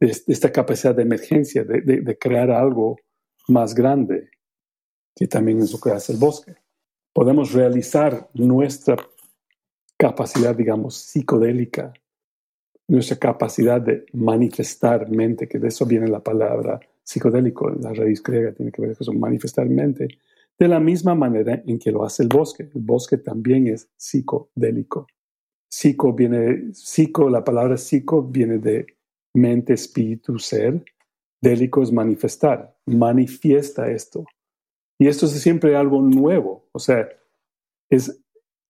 [0.00, 2.96] esta capacidad de emergencia, de, crear algo
[3.48, 4.30] más grande,
[5.16, 6.54] que también es lo que hace el bosque.
[7.12, 8.96] Podemos realizar nuestra
[9.96, 11.94] capacidad, digamos, psicodélica,
[12.86, 18.52] nuestra capacidad de manifestar mente, que de eso viene la palabra psicodélico, la raíz griega
[18.52, 20.08] tiene que ver con manifestar mente,
[20.58, 22.64] de la misma manera en que lo hace el bosque.
[22.74, 25.06] El bosque también es psicodélico.
[25.68, 28.86] Psico viene, psico, la palabra psico viene de
[29.34, 30.84] mente, espíritu, ser.
[31.40, 34.24] Délico es manifestar, manifiesta esto.
[34.98, 36.68] Y esto es siempre algo nuevo.
[36.72, 37.08] O sea,
[37.90, 38.22] es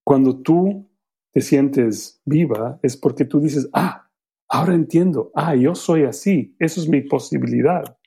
[0.04, 0.88] cuando tú
[1.32, 4.10] te sientes viva, es porque tú dices, ah,
[4.48, 7.98] ahora entiendo, ah, yo soy así, eso es mi posibilidad.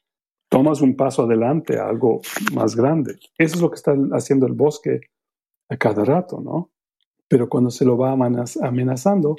[0.49, 2.21] Tomas un paso adelante a algo
[2.53, 3.19] más grande.
[3.37, 5.01] Eso es lo que está haciendo el bosque
[5.69, 6.71] a cada rato, ¿no?
[7.29, 9.37] pero cuando se lo va amenazando,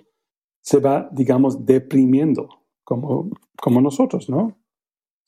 [0.63, 2.49] se va, digamos, deprimiendo,
[2.85, 3.29] como,
[3.61, 4.57] como nosotros, ¿no?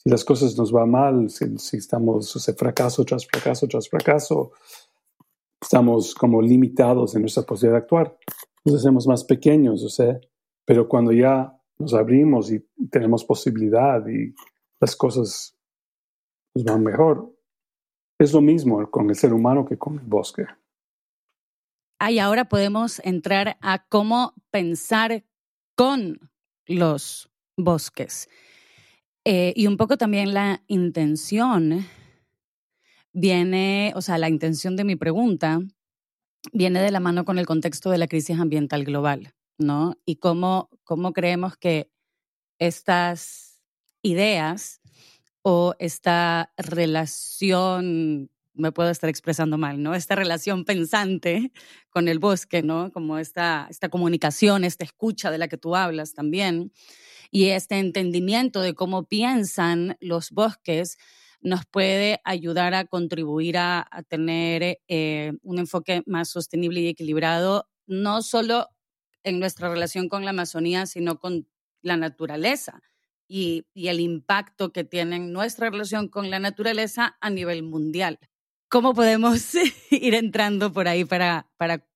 [0.02, 4.52] Si las cosas nos van mal, si, estamos, o sea, fracaso tras fracaso tras fracaso,
[5.60, 8.18] estamos como limitados en nuestra posibilidad de actuar,
[8.64, 10.18] nos hacemos más pequeños, o sea,
[10.64, 12.60] pero cuando ya nos abrimos y
[12.90, 14.34] tenemos posibilidad y
[14.80, 15.56] las cosas
[16.54, 17.32] nos van mejor,
[18.18, 20.46] es lo mismo con el ser humano que con el bosque
[22.10, 25.24] y ahora podemos entrar a cómo pensar
[25.76, 26.30] con
[26.66, 28.28] los bosques.
[29.24, 31.86] Eh, y un poco también la intención
[33.12, 35.60] viene, o sea, la intención de mi pregunta
[36.52, 39.96] viene de la mano con el contexto de la crisis ambiental global, ¿no?
[40.04, 41.92] Y cómo, cómo creemos que
[42.58, 43.62] estas
[44.02, 44.80] ideas
[45.42, 49.94] o esta relación me puedo estar expresando mal, ¿no?
[49.94, 51.52] Esta relación pensante
[51.90, 52.92] con el bosque, ¿no?
[52.92, 56.72] Como esta, esta comunicación, esta escucha de la que tú hablas también,
[57.30, 60.98] y este entendimiento de cómo piensan los bosques
[61.40, 68.22] nos puede ayudar a contribuir a, tener eh, un enfoque más sostenible y equilibrado, no
[68.22, 68.68] solo
[69.24, 71.48] en nuestra relación con la Amazonía, sino con
[71.82, 72.80] la naturaleza.
[73.26, 78.18] Y, y, el impacto que tiene nuestra relación con la naturaleza a nivel mundial.
[78.72, 79.54] ¿Cómo podemos
[79.90, 81.86] ir entrando por ahí para, para,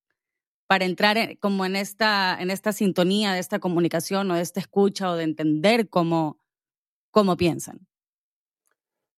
[0.66, 5.10] para entrar como en esta, en esta sintonía de esta comunicación o de esta escucha
[5.10, 6.38] o de entender cómo,
[7.10, 7.88] cómo piensan?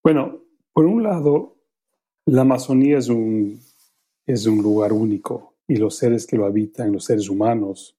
[0.05, 1.57] Bueno, por un lado,
[2.27, 3.61] la Amazonía es un,
[4.25, 7.99] es un lugar único y los seres que lo habitan, los seres humanos,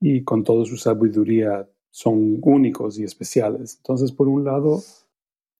[0.00, 3.76] y con toda su sabiduría son únicos y especiales.
[3.76, 4.82] Entonces, por un lado,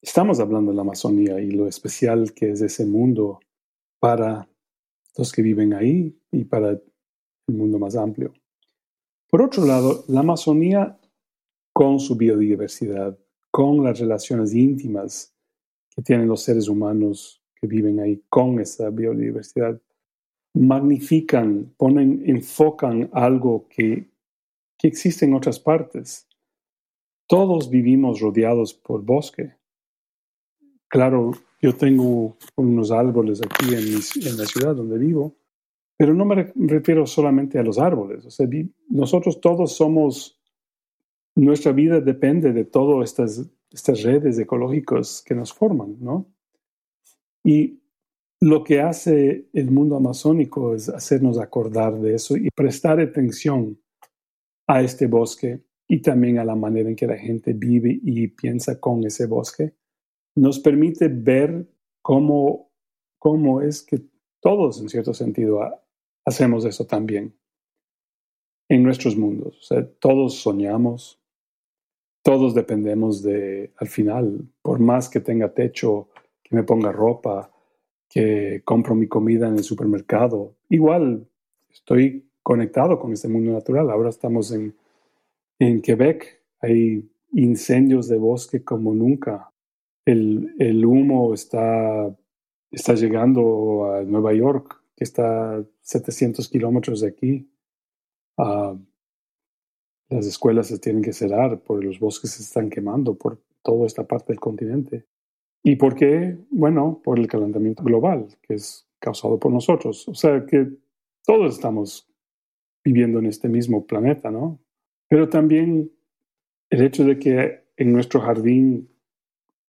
[0.01, 3.41] Estamos hablando de la Amazonía y lo especial que es ese mundo
[3.99, 4.49] para
[5.17, 6.83] los que viven ahí y para el
[7.49, 8.33] mundo más amplio.
[9.29, 11.01] Por otro lado, la Amazonía
[11.73, 13.19] con su biodiversidad,
[13.51, 15.35] con las relaciones íntimas
[15.91, 19.83] que tienen los seres humanos que viven ahí con esa biodiversidad,
[20.55, 24.13] magnifican, ponen, enfocan algo que,
[24.79, 26.29] que existe en otras partes.
[27.27, 29.59] Todos vivimos rodeados por bosque.
[30.89, 35.37] Claro, yo tengo unos árboles aquí en, la ciudad donde vivo,
[35.97, 38.25] pero no me refiero solamente a los árboles.
[38.25, 38.49] O sea,
[38.89, 40.41] nosotros todos somos,
[41.35, 46.27] nuestra vida depende de todas estas, estas redes ecológicas que nos forman, ¿no?
[47.45, 47.83] Y
[48.41, 53.79] lo que hace el mundo amazónico es hacernos acordar de eso y prestar atención
[54.67, 58.79] a este bosque y también a la manera en que la gente vive y piensa
[58.79, 59.75] con ese bosque
[60.41, 61.67] nos permite ver
[62.01, 62.71] cómo,
[63.19, 64.01] cómo es que
[64.41, 65.61] todos, en cierto sentido,
[66.25, 67.35] hacemos eso también
[68.69, 69.69] en nuestros mundos.
[69.99, 71.21] Todos soñamos,
[72.23, 76.09] todos dependemos de, al final, por más que tenga techo,
[76.43, 77.51] que me ponga ropa,
[78.09, 81.29] que compro mi comida en el supermercado, igual
[81.69, 83.91] estoy conectado con este mundo natural.
[83.91, 84.75] Ahora estamos en,
[85.59, 89.53] en Quebec, hay incendios de bosque como nunca
[90.13, 92.17] el, humo está,
[92.71, 97.51] está llegando a Nueva York, que está a 700 kilómetros de aquí.
[98.39, 98.77] Ah,
[100.09, 104.07] las escuelas se tienen que cerrar porque los bosques se están quemando por toda esta
[104.07, 105.07] parte del continente.
[105.63, 106.39] ¿Y por qué?
[106.51, 110.09] Bueno, por el calentamiento global, que es causado por nosotros.
[110.09, 110.69] O sea que
[111.25, 112.11] todos estamos
[112.83, 114.59] viviendo en este mismo planeta, ¿no?
[115.09, 115.93] Pero también
[116.71, 118.89] el hecho de que en nuestro jardín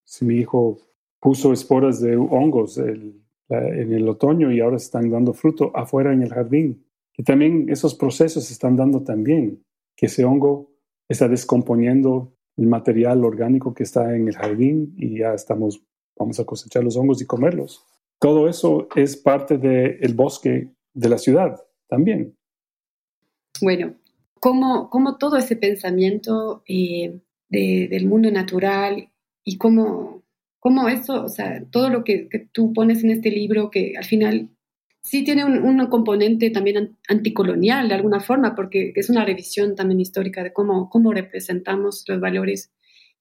[0.09, 0.79] si mi hijo
[1.19, 6.33] puso esporas de hongos en el otoño y ahora están dando fruto afuera en el
[6.33, 6.83] jardín.
[7.15, 9.63] Y también esos procesos están dando también,
[9.95, 10.71] que ese hongo
[11.07, 15.83] está descomponiendo el material orgánico que está en el jardín y ya estamos,
[16.17, 17.85] vamos a cosechar los hongos y comerlos.
[18.17, 22.35] Todo eso es parte del bosque de la ciudad también.
[23.61, 23.93] Bueno,
[24.39, 29.11] como, como todo ese pensamiento eh, del mundo natural
[29.43, 30.23] y cómo,
[30.59, 34.49] cómo eso, o sea, todo lo que, tú pones en este libro, que al final
[35.01, 40.43] sí tiene un, componente también anticolonial de alguna forma, porque es una revisión también histórica
[40.43, 42.71] de cómo, cómo representamos los valores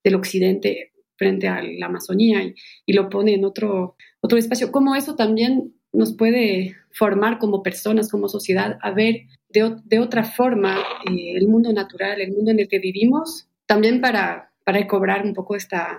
[0.03, 2.43] del Occidente frente a la Amazonía
[2.87, 8.11] y, lo pone en otro, otro espacio, cómo eso también nos puede formar como personas,
[8.11, 10.79] como sociedad, a ver de, de otra forma
[11.11, 15.33] eh, el mundo natural, el mundo en el que vivimos, también para para cobrar un
[15.33, 15.99] poco esta,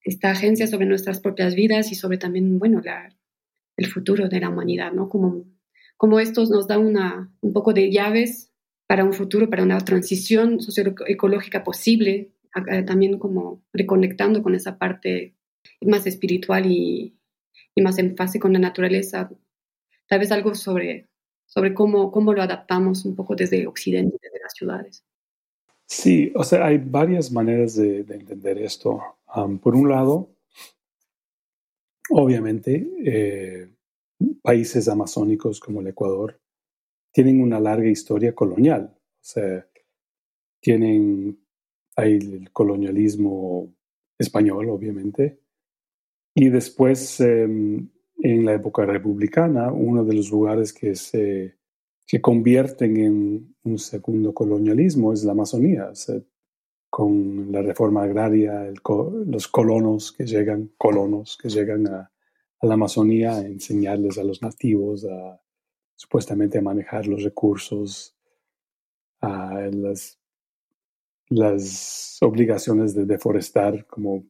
[0.00, 3.12] esta agencia sobre nuestras propias vidas y sobre también, bueno, la,
[3.76, 5.08] el futuro de la humanidad, ¿no?
[5.08, 5.46] Como,
[5.96, 8.52] como esto nos da una, un poco de llaves
[8.86, 12.30] para un futuro, para una transición socioecológica posible,
[12.86, 15.34] también como reconectando con esa parte
[15.80, 17.18] más espiritual y,
[17.74, 19.28] y, más en fase con la naturaleza.
[20.06, 21.08] Tal vez algo sobre,
[21.46, 25.04] sobre cómo, cómo lo adaptamos un poco desde Occidente, desde las ciudades.
[25.86, 29.00] Sí, o sea, hay varias maneras de, entender esto.
[29.62, 30.30] por un lado,
[32.10, 33.68] obviamente, eh,
[34.42, 36.40] países amazónicos como el Ecuador
[37.12, 38.92] tienen una larga historia colonial.
[38.96, 39.66] O sea,
[40.60, 41.38] tienen
[41.96, 43.72] hay el colonialismo
[44.18, 45.38] español, obviamente,
[46.34, 51.56] y después, em, en la época republicana, uno de los lugares que se
[52.06, 55.92] que convierten en un segundo colonialismo es la Amazonía.
[56.90, 58.72] con la reforma agraria,
[59.26, 62.10] los colonos que llegan, colonos que llegan a,
[62.62, 65.40] la Amazonía a enseñarles a los nativos a
[65.96, 68.16] supuestamente a manejar los recursos,
[69.20, 70.18] a las,
[71.28, 74.24] las obligaciones de deforestar, como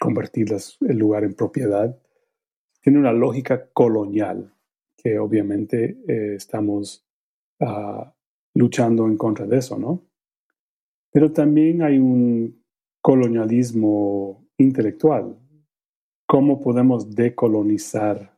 [0.00, 0.48] convertir
[0.80, 2.00] el lugar en propiedad,
[2.80, 4.54] tiene una lógica colonial
[4.96, 7.07] que obviamente eh, estamos
[7.60, 8.14] Ah,
[8.54, 10.04] luchando en contra de eso, ¿no?
[11.12, 12.64] Pero también hay un
[13.00, 15.38] colonialismo intelectual.
[16.26, 18.36] ¿Cómo podemos decolonizar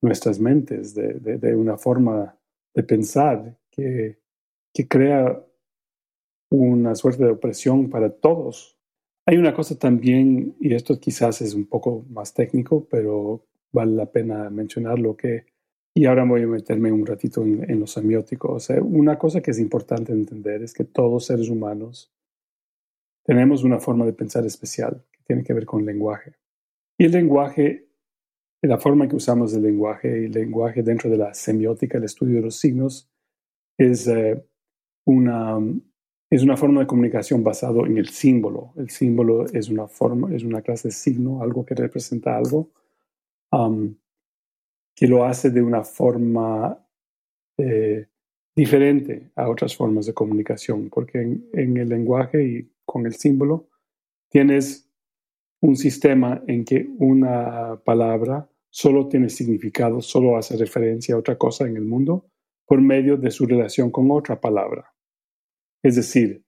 [0.00, 2.36] nuestras mentes de, una forma
[2.74, 4.18] de pensar que,
[4.72, 5.44] que crea
[6.50, 8.78] una suerte de opresión para todos?
[9.26, 14.06] Hay una cosa también, y esto quizás es un poco más técnico, pero vale la
[14.10, 15.51] pena mencionarlo, que
[15.94, 18.52] y ahora voy a meterme un ratito en, en lo semiótico.
[18.52, 22.12] O sea, una cosa que es importante entender es que todos seres humanos
[23.24, 26.34] tenemos una forma de pensar especial que tiene que ver con el lenguaje.
[26.98, 27.88] Y el lenguaje,
[28.62, 32.42] la forma que usamos el lenguaje, el lenguaje dentro de la semiótica, el estudio de
[32.42, 33.10] los signos,
[33.78, 34.42] es, eh,
[35.04, 35.58] una,
[36.30, 38.72] es una forma de comunicación basado en el símbolo.
[38.76, 42.70] El símbolo es una forma, es una clase de signo, algo que representa algo,
[43.50, 43.94] um,
[44.94, 46.78] que lo hace de una forma
[47.58, 48.06] eh,
[48.54, 53.68] diferente a otras formas de comunicación, porque en, el lenguaje y con el símbolo
[54.30, 54.90] tienes
[55.60, 61.66] un sistema en que una palabra solo tiene significado, solo hace referencia a otra cosa
[61.66, 62.26] en el mundo
[62.66, 64.94] por medio de su relación con otra palabra.
[65.82, 66.44] Es decir,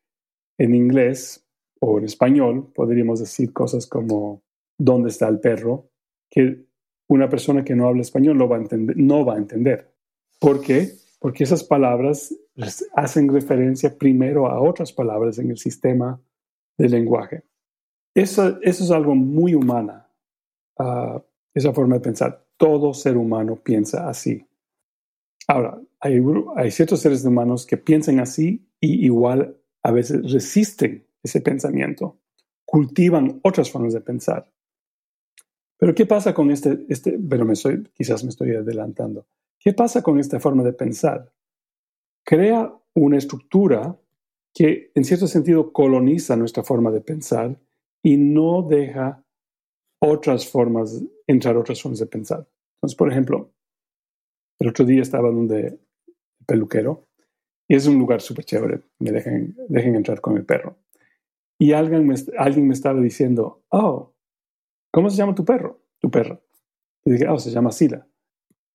[0.58, 1.46] en inglés
[1.80, 4.42] o en español podríamos decir cosas como
[4.78, 5.90] ¿dónde está el perro?
[6.30, 6.66] que
[7.14, 8.48] una persona que no habla español no
[9.24, 9.92] va a entender.
[10.38, 10.92] ¿Por qué?
[11.20, 12.34] Porque esas palabras
[12.94, 16.20] hacen referencia primero a otras palabras en el sistema
[16.76, 17.44] del lenguaje.
[18.14, 20.08] Eso, eso es algo muy humana,
[20.78, 21.20] uh,
[21.52, 22.46] esa forma de pensar.
[22.56, 24.46] Todo ser humano piensa así.
[25.48, 32.18] Ahora, hay ciertos seres humanos que piensan así y igual a veces resisten ese pensamiento,
[32.64, 34.53] cultivan otras formas de pensar.
[35.84, 39.26] Pero ¿qué pasa con este, este me estoy, quizás me estoy adelantando,
[39.58, 41.30] ¿qué pasa con esta forma de pensar?
[42.24, 43.94] Crea una estructura
[44.54, 47.60] que en cierto sentido coloniza nuestra forma de pensar
[48.02, 49.22] y no deja
[50.00, 52.48] otras formas, entrar otras formas de pensar.
[52.76, 53.52] Entonces, por ejemplo,
[54.60, 55.78] el otro día estaba donde
[56.46, 57.08] peluquero
[57.68, 58.80] y es un lugar súper chévere.
[59.00, 60.78] Me dejen, dejen entrar con el perro.
[61.58, 64.13] Y alguien alguien me estaba diciendo, oh,
[64.94, 65.80] ¿cómo se llama tu perro?
[65.98, 66.40] Tu perro.
[67.04, 68.06] Y dije, oh, se llama Sila.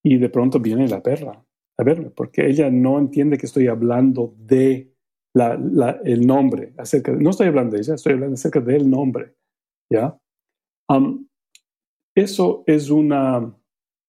[0.04, 1.44] Y de pronto viene la perra
[1.78, 4.94] a verme, porque ella no entiende que estoy hablando de
[5.34, 9.36] la, el nombre, acerca no estoy hablando de ella, estoy hablando acerca del nombre.
[9.90, 10.20] ¿Ya?
[10.90, 11.26] Um,
[12.14, 13.56] eso es, una,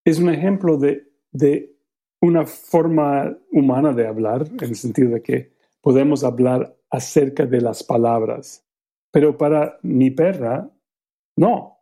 [0.04, 1.76] es un ejemplo de, de
[2.20, 7.84] una forma humana de hablar, en el sentido de que podemos hablar acerca de las
[7.84, 8.66] palabras.
[9.12, 10.68] Pero para mi perra,
[11.36, 11.79] no.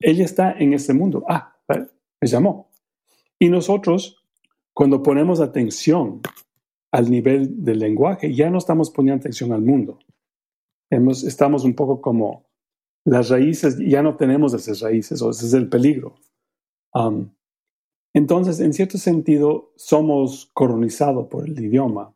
[0.00, 1.24] Ella está en ese mundo.
[1.28, 2.70] Ah, me llamó.
[3.38, 4.24] Y nosotros,
[4.72, 6.20] cuando ponemos atención
[6.90, 9.98] al nivel del lenguaje, ya no estamos poniendo atención al mundo.
[10.90, 12.48] Estamos un poco como
[13.04, 16.16] las raíces, ya no tenemos esas raíces, o ese es el peligro.
[18.14, 22.14] Entonces, en cierto sentido, somos colonizados por el idioma.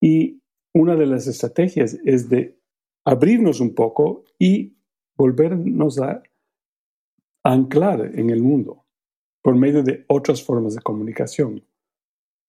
[0.00, 0.40] Y
[0.74, 2.58] una de las estrategias es de
[3.04, 4.76] abrirnos un poco y
[5.16, 6.22] volvernos a
[7.42, 8.84] anclar en el mundo
[9.42, 11.64] por medio de otras formas de comunicación.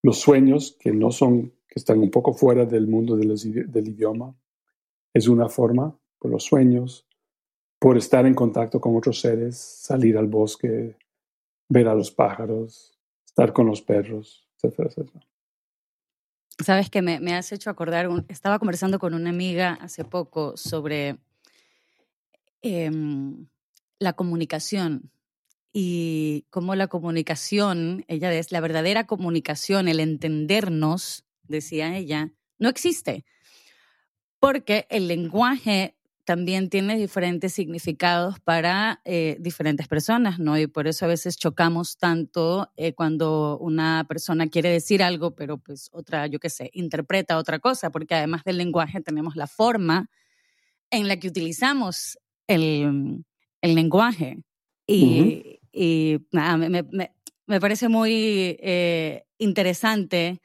[0.03, 4.35] Los sueños, que no son, que están un poco fuera del mundo del idioma,
[5.13, 7.07] es una forma, por los sueños,
[7.79, 10.95] por estar en contacto con otros seres, salir al bosque,
[11.67, 15.27] ver a los pájaros, estar con los perros, etcétera, etcétera.
[16.63, 21.17] Sabes que me, me has hecho acordar, estaba conversando con una amiga hace poco sobre
[22.61, 23.47] em,
[24.03, 25.11] la comunicación
[25.71, 33.25] y cómo la comunicación, ella es la verdadera comunicación, el entendernos, decía ella, no existe.
[34.39, 35.95] Porque el lenguaje
[36.25, 40.57] también tiene diferentes significados para eh, diferentes personas, ¿no?
[40.57, 45.57] Y por eso a veces chocamos tanto eh, cuando una persona quiere decir algo, pero
[45.57, 50.09] pues otra, yo qué sé, interpreta otra cosa, porque además del lenguaje tenemos la forma
[50.91, 53.25] en la que utilizamos el,
[53.63, 54.43] el lenguaje.
[54.85, 55.59] Y,
[56.31, 57.11] nada, me, me,
[57.47, 60.41] me, parece muy eh, interesante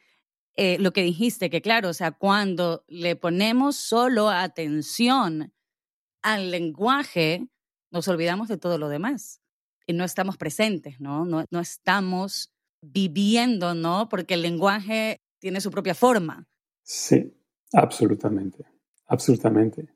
[0.81, 5.53] lo que dijiste, que claro, o sea, cuando le ponemos solo atención
[6.23, 7.47] al lenguaje,
[7.93, 9.41] nos olvidamos de todo lo demás
[9.87, 11.25] y no estamos presentes, ¿no?
[11.25, 12.53] No, no estamos
[12.83, 14.09] viviendo, ¿no?
[14.09, 16.49] Porque el lenguaje tiene su propia forma.
[16.83, 17.33] Sí,
[17.73, 18.65] absolutamente,
[19.07, 19.95] absolutamente.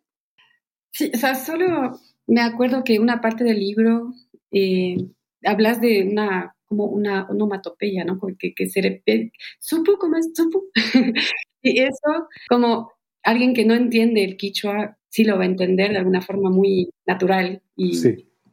[0.92, 1.98] Sí, o sea, solo
[2.32, 4.14] me acuerdo que una parte del libro
[4.52, 4.96] eh,
[5.44, 8.18] hablas de una como una onomatopeya, ¿no?
[8.38, 10.64] Que, que se repite, supo cómo es supo.
[11.62, 12.90] y eso, como
[13.22, 16.88] alguien que no entiende el quichua, sí lo va a entender de alguna forma muy
[17.04, 18.00] natural y,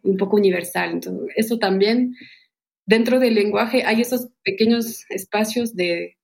[0.03, 0.91] un poco universal.
[0.91, 2.17] Entonces, eso también,
[2.85, 6.17] dentro del lenguaje hay esos pequeños espacios de,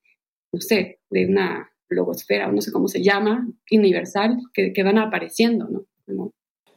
[0.52, 4.98] no sé, de una logosfera, o no sé cómo se llama, universal, que, que van
[4.98, 5.86] apareciendo, ¿no?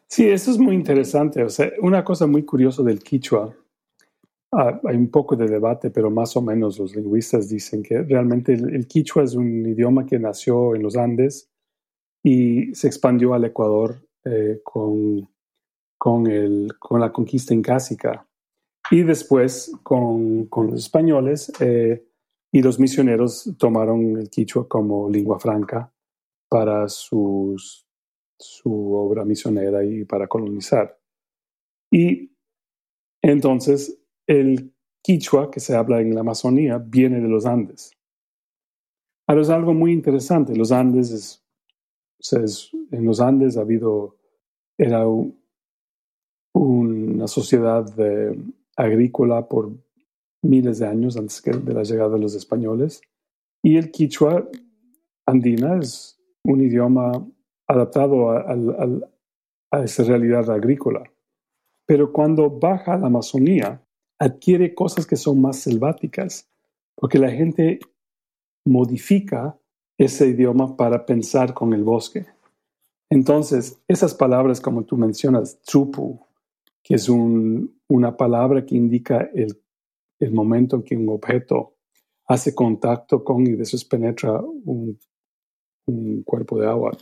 [0.08, 1.42] Sí, eso es muy interesante.
[1.42, 3.54] O sea, una cosa muy curiosa del quichua,
[4.52, 8.54] ah, hay un poco de debate, pero más o menos los lingüistas dicen que realmente
[8.54, 11.50] el, quichua es un idioma que nació en los Andes
[12.24, 15.28] y se expandió al Ecuador eh, con,
[15.98, 18.26] con, el, con, la conquista incásica.
[18.90, 22.02] Y después con, con los españoles eh,
[22.50, 25.92] y los misioneros tomaron el quichua como lengua franca
[26.48, 27.87] para sus,
[28.38, 30.98] su obra misionera y para colonizar.
[31.90, 32.32] Y
[33.22, 34.72] entonces el
[35.02, 37.92] quichua que se habla en la Amazonía viene de los Andes.
[39.26, 40.54] Ahora es algo muy interesante.
[40.56, 41.44] Los Andes
[42.20, 44.16] es, en los Andes ha habido,
[44.78, 45.04] era
[46.54, 47.86] una sociedad
[48.76, 49.72] agrícola por
[50.42, 53.00] miles de años antes de la llegada de los españoles.
[53.62, 54.48] Y el quichua
[55.26, 57.26] andina es un idioma
[57.68, 61.02] adaptado a, esa realidad agrícola.
[61.86, 63.82] Pero cuando baja la Amazonía,
[64.18, 66.50] adquiere cosas que son más selváticas,
[66.96, 67.78] porque la gente
[68.66, 69.58] modifica
[69.98, 72.26] ese idioma para pensar con el bosque.
[73.10, 76.20] Entonces, esas palabras como tú mencionas, tsupu,
[76.82, 79.60] que es una palabra que indica el,
[80.32, 81.74] momento en que un objeto
[82.26, 84.98] hace contacto con y después penetra un,
[86.24, 86.92] cuerpo de agua,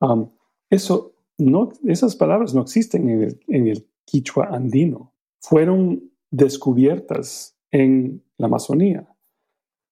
[0.00, 0.28] Um,
[0.70, 5.12] eso no, esas palabras no existen en el, en el quichua andino.
[5.40, 9.08] Fueron descubiertas en la Amazonía.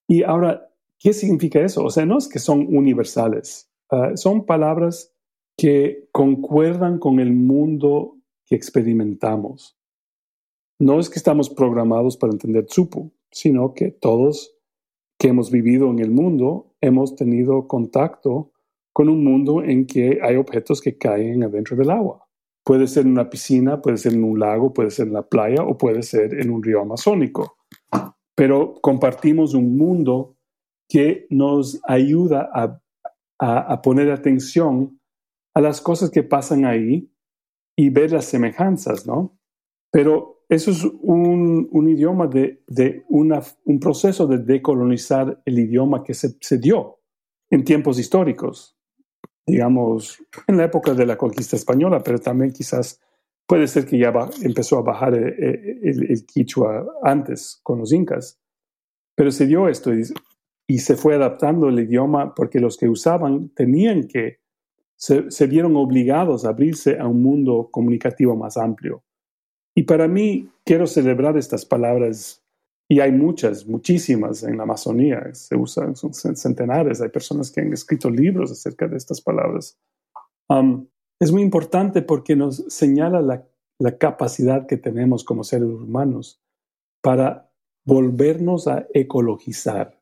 [0.06, 1.84] Y ahora, ¿qué significa eso?
[1.84, 5.12] O sea, no es que son universales, ah, son palabras
[5.56, 9.76] que concuerdan con el mundo que experimentamos.
[10.78, 14.56] No es que estamos programados para entender Tsupu, sino que todos
[15.18, 18.50] que hemos vivido en el mundo hemos tenido contacto
[18.92, 22.26] con un mundo en que hay objetos que caen adentro del agua.
[22.64, 25.62] Puede ser en una piscina, puede ser en un lago, puede ser en la playa
[25.62, 27.56] o puede ser en un río amazónico
[28.40, 30.38] pero compartimos un mundo
[30.88, 34.98] que nos ayuda a, poner atención
[35.54, 37.12] a las cosas que pasan ahí
[37.76, 39.38] y ver las semejanzas, ¿no?
[39.92, 42.64] Pero eso es un, idioma de,
[43.10, 47.00] un proceso de decolonizar el idioma que se, se, dio
[47.50, 48.79] en tiempos históricos,
[49.46, 53.00] digamos, en la época de la conquista española, pero también quizás
[53.50, 54.12] Puede ser que ya
[54.42, 58.38] empezó a bajar eh, eh, el, quichua antes con los incas,
[59.16, 64.06] pero se dio esto y, se fue adaptando el idioma porque los que usaban tenían
[64.06, 64.38] que,
[64.94, 69.02] se, se vieron obligados a abrirse a un mundo comunicativo más amplio.
[69.74, 72.39] Y para mí quiero celebrar estas palabras
[72.92, 77.72] y hay muchas, muchísimas en la Amazonía, se usan, son centenares, hay personas que han
[77.72, 79.78] escrito libros acerca de estas palabras.
[80.48, 80.88] Um,
[81.20, 83.46] es muy importante porque nos señala la,
[83.96, 86.42] capacidad que tenemos como seres humanos
[87.00, 87.48] para
[87.84, 89.96] volvernos a ecologizar,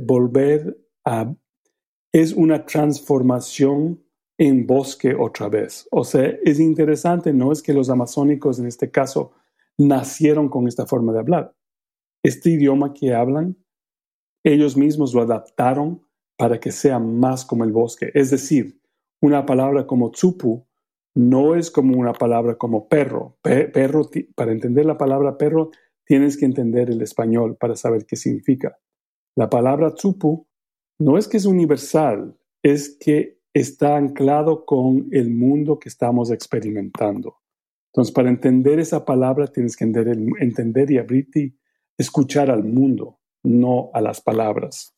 [0.00, 1.32] volver a...
[2.12, 4.02] Es una transformación
[4.36, 5.86] en bosque otra vez.
[5.92, 9.30] O sea, es interesante, no es que los amazónicos en este caso
[9.78, 11.55] nacieron con esta forma de hablar.
[12.26, 13.56] Este idioma que hablan,
[14.42, 16.02] ellos mismos lo adaptaron
[16.36, 18.10] para que sea más como el bosque.
[18.14, 18.80] Es decir,
[19.20, 20.66] una palabra como tsupu
[21.14, 23.38] no es como una palabra como perro.
[23.42, 24.10] perro.
[24.34, 25.70] Para entender la palabra perro,
[26.04, 28.76] tienes que entender el español para saber qué significa.
[29.36, 30.48] La palabra tsupu
[30.98, 37.36] no es que es universal, es que está anclado con el mundo que estamos experimentando.
[37.92, 41.54] Entonces, para entender esa palabra, tienes que entender, entender y abrirte,
[41.98, 44.94] escuchar al mundo, no a las palabras.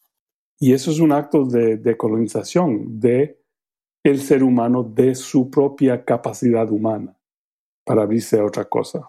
[0.59, 3.39] Y eso es un acto de, de colonización, de
[4.03, 7.19] el ser humano de su propia capacidad humana
[7.85, 9.07] para abrirse a otra cosa.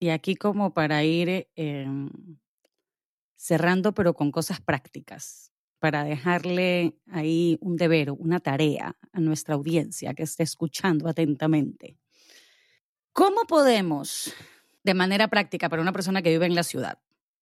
[0.00, 2.08] Y aquí como para ir em,
[3.36, 10.14] cerrando, pero con cosas prácticas, para dejarle ahí un deber, una tarea a nuestra audiencia
[10.14, 11.98] que esté escuchando atentamente.
[13.12, 14.34] ¿Cómo podemos,
[14.88, 16.98] de manera práctica, para una persona que vive en la ciudad,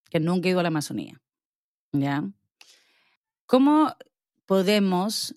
[0.09, 1.21] que nunca ha ido a la Amazonía,
[1.93, 2.29] ¿ya?
[3.45, 3.95] ¿Cómo
[4.45, 5.35] podemos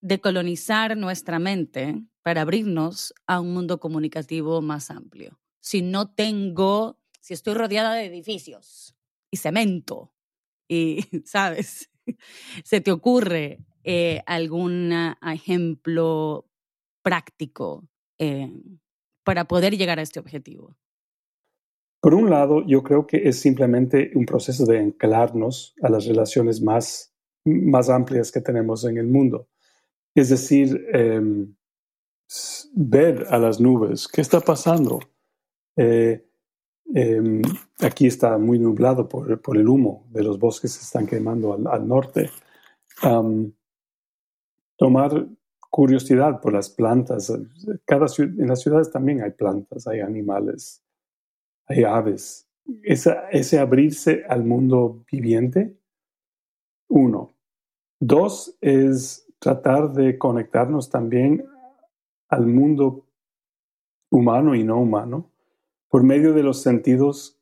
[0.00, 5.40] decolonizar nuestra mente para abrirnos a un mundo comunicativo más amplio.
[5.60, 8.94] Si no tengo, si estoy rodeada de edificios
[9.30, 10.12] y cemento
[10.68, 11.90] y, ¿sabes?
[12.64, 14.92] ¿Se te ocurre eh, algún
[15.22, 16.48] ejemplo
[17.02, 17.88] práctico
[18.18, 18.52] eh,
[19.24, 20.76] para poder llegar a este objetivo?
[22.00, 26.62] Por un lado, yo creo que es simplemente un proceso de anclarnos a las relaciones
[26.62, 27.12] más,
[27.44, 29.48] más amplias que tenemos en el mundo.
[30.14, 31.54] Es decir, em,
[32.74, 35.00] ver a las nubes, ¿qué está pasando?
[35.76, 36.24] Eh,
[36.94, 37.42] em,
[37.80, 41.54] aquí está muy nublado por, por, el humo de los bosques que se están quemando
[41.54, 42.30] al, norte.
[44.76, 45.26] tomar
[45.70, 47.32] curiosidad por las plantas.
[47.84, 50.82] Cada, en las ciudades también hay plantas, hay animales,
[51.68, 52.48] hay aves.
[52.82, 55.78] ese abrirse al mundo viviente,
[56.88, 57.34] uno.
[58.00, 61.44] Dos es tratar de conectarnos también
[62.28, 63.06] al mundo
[64.10, 65.30] humano y no humano
[65.88, 67.40] por medio de los sentidos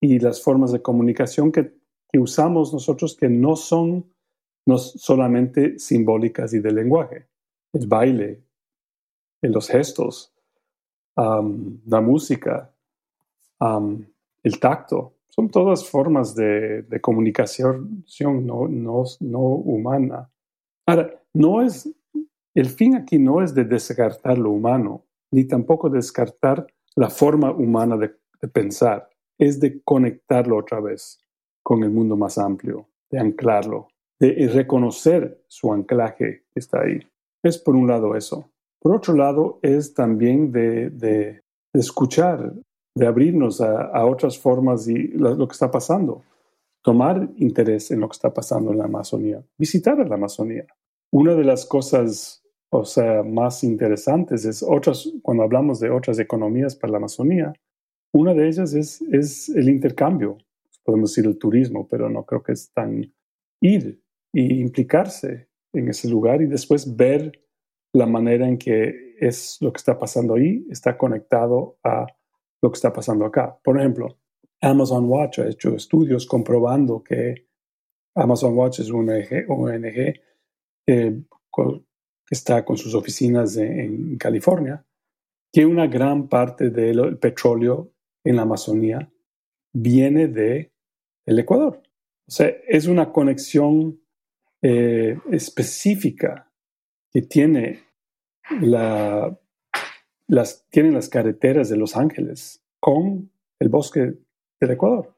[0.00, 1.74] y las formas de comunicación que,
[2.18, 4.10] usamos nosotros que no son
[4.66, 7.28] no solamente simbólicas y de lenguaje.
[7.74, 8.42] El baile,
[9.42, 10.34] los gestos,
[11.14, 12.74] la música,
[13.60, 20.30] el tacto, son todas formas de, comunicación no, no, no, humana.
[20.86, 21.92] Ahora, no es,
[22.54, 27.96] el fin aquí no es de descartar lo humano, ni tampoco descartar la forma humana
[27.98, 28.14] de,
[28.48, 31.18] pensar, es de conectarlo otra vez
[31.62, 33.88] con el mundo más amplio, de anclarlo,
[34.18, 37.00] de reconocer su anclaje que está ahí.
[37.42, 38.50] Es por un lado eso.
[38.80, 41.42] Por otro lado, es también de, de,
[41.72, 42.54] escuchar,
[42.96, 46.22] de abrirnos a, otras formas y lo que está pasando.
[46.82, 50.66] Tomar interés en lo que está pasando en la Amazonía, visitar a la Amazonía.
[51.10, 56.74] Una de las cosas o sea, más interesantes es otras, cuando hablamos de otras economías
[56.74, 57.52] para la Amazonía,
[58.12, 60.38] una de ellas es, es el intercambio,
[60.82, 63.12] podemos decir el turismo, pero no creo que es tan
[63.60, 67.32] ir y implicarse en ese lugar y después ver
[67.92, 72.06] la manera en que es lo que está pasando ahí, está conectado a
[72.62, 73.58] lo que está pasando acá.
[73.62, 74.18] Por ejemplo,
[74.60, 77.46] Amazon Watch ha hecho estudios comprobando que
[78.14, 79.14] Amazon Watch es una
[79.48, 80.14] ONG,
[80.86, 81.22] eh,
[81.54, 81.84] que
[82.30, 84.84] está con sus oficinas en, California,
[85.52, 87.92] que una gran parte del petróleo
[88.24, 89.10] en la Amazonía
[89.72, 90.72] viene de
[91.26, 91.82] Ecuador.
[92.26, 94.00] O sea, es una conexión
[94.62, 96.50] eh, específica
[97.12, 97.84] que tiene
[98.60, 99.38] la,
[100.28, 104.14] las, tienen las carreteras de Los Ángeles con el bosque
[104.60, 105.14] del Ecuador.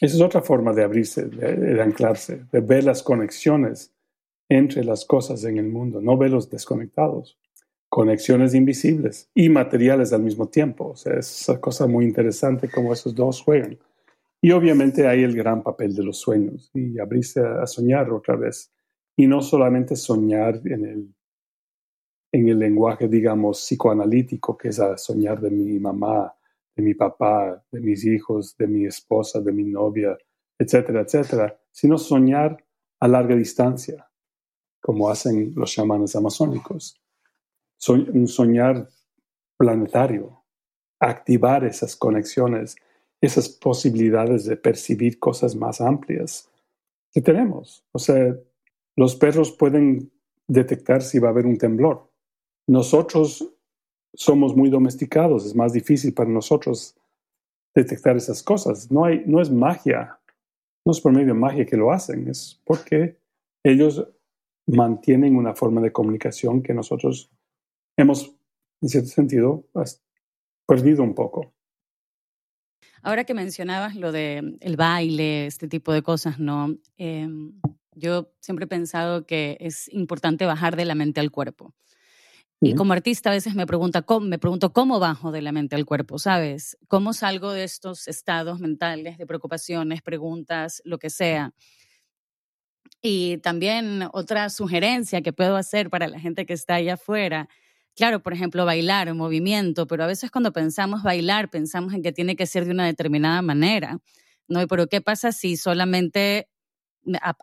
[0.00, 3.94] Esa es otra forma de abrirse, de anclarse, de ver las conexiones
[4.48, 7.38] entre las cosas en el mundo, no velos desconectados,
[7.88, 10.88] conexiones invisibles y materiales al mismo tiempo.
[10.88, 13.78] O sea, es una cosa muy interesante cómo esos dos juegan.
[14.42, 18.70] Y obviamente hay el gran papel de los sueños y abrirse a, soñar otra vez.
[19.16, 21.14] Y no solamente soñar en el,
[22.34, 26.34] en el lenguaje, digamos, psicoanalítico, que es a soñar de mi mamá,
[26.74, 30.18] de mi papá, de mis hijos, de mi esposa, de mi novia,
[30.58, 32.56] etcétera, etcétera, sino soñar
[32.98, 34.10] a larga distancia,
[34.80, 37.00] como hacen los chamanes amazónicos.
[37.88, 38.88] un soñar
[39.56, 40.42] planetario,
[40.98, 42.74] activar esas conexiones,
[43.20, 46.50] esas posibilidades de percibir cosas más amplias
[47.12, 47.86] que tenemos.
[47.92, 48.36] O sea,
[48.96, 50.10] los perros pueden
[50.48, 52.12] detectar si va a haber un temblor.
[52.66, 53.50] Nosotros
[54.14, 56.96] somos muy domesticados, es más difícil para nosotros
[57.74, 58.90] detectar esas cosas.
[58.90, 60.18] No, hay, no es magia,
[60.84, 63.18] no es por medio de magia que lo hacen, es porque
[63.64, 64.06] ellos
[64.66, 67.30] mantienen una forma de comunicación que nosotros
[67.96, 68.34] hemos,
[68.80, 69.64] en cierto sentido,
[70.66, 71.52] perdido un poco.
[73.02, 76.74] Ahora que mencionabas lo de el baile, este tipo de cosas, ¿no?
[76.96, 77.60] Em,
[77.94, 81.74] yo siempre he pensado que es importante bajar de la mente al cuerpo.
[82.60, 85.76] Y como artista a veces me, pregunta, ¿cómo, me pregunto cómo bajo de la mente
[85.76, 86.78] al cuerpo, ¿sabes?
[86.88, 91.52] ¿Cómo salgo de estos estados mentales, de preocupaciones, preguntas, lo que sea?
[93.02, 97.48] Y también otra sugerencia que puedo hacer para la gente que está allá afuera,
[97.94, 102.34] claro, por ejemplo, bailar, movimiento, pero a veces cuando pensamos bailar, pensamos en que tiene
[102.34, 103.98] que ser de una determinada manera,
[104.48, 104.66] ¿no?
[104.66, 106.48] Pero ¿qué pasa si solamente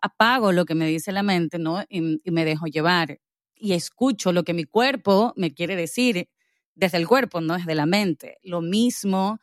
[0.02, 1.84] apago lo que me dice la mente, ¿no?
[1.90, 3.20] Y, y me dejo llevar
[3.62, 6.28] y escucho lo que mi cuerpo me quiere decir
[6.74, 8.40] desde el cuerpo, no desde la mente.
[8.42, 9.40] Lo mismo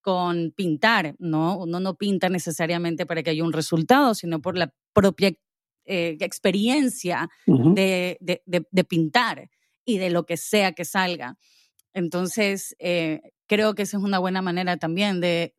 [0.00, 1.58] con pintar, ¿no?
[1.58, 5.32] Uno no pinta necesariamente para que haya un resultado, sino por la propia
[5.84, 9.50] eh, experiencia de, de, pintar
[9.84, 11.36] y de lo que sea que salga.
[11.92, 15.54] Entonces, eh, creo que esa es una buena manera también de,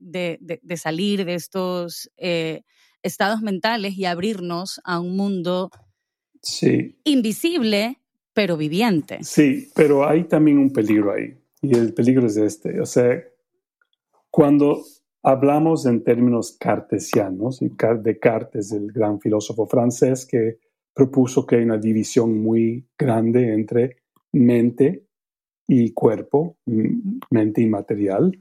[0.77, 2.61] salir de estos eh,
[3.01, 5.71] estados mentales y abrirnos a un mundo
[6.41, 6.95] sí.
[7.03, 7.99] invisible,
[8.33, 9.19] pero viviente.
[9.23, 11.33] Sí, pero hay también un peligro ahí.
[11.61, 12.79] Y el peligro es este.
[12.79, 13.23] O sea,
[14.29, 14.83] cuando
[15.23, 17.71] hablamos en términos cartesianos, y
[18.01, 20.59] Descartes, el gran filósofo francés que
[20.93, 23.97] propuso que hay una división muy grande entre
[24.31, 25.05] mente
[25.67, 26.57] y cuerpo,
[27.29, 28.38] mente y material.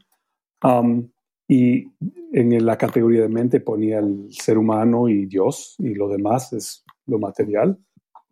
[1.48, 1.86] y
[2.32, 6.84] en la categoría de mente ponía el ser humano y Dios, y lo demás es
[7.06, 7.78] lo material.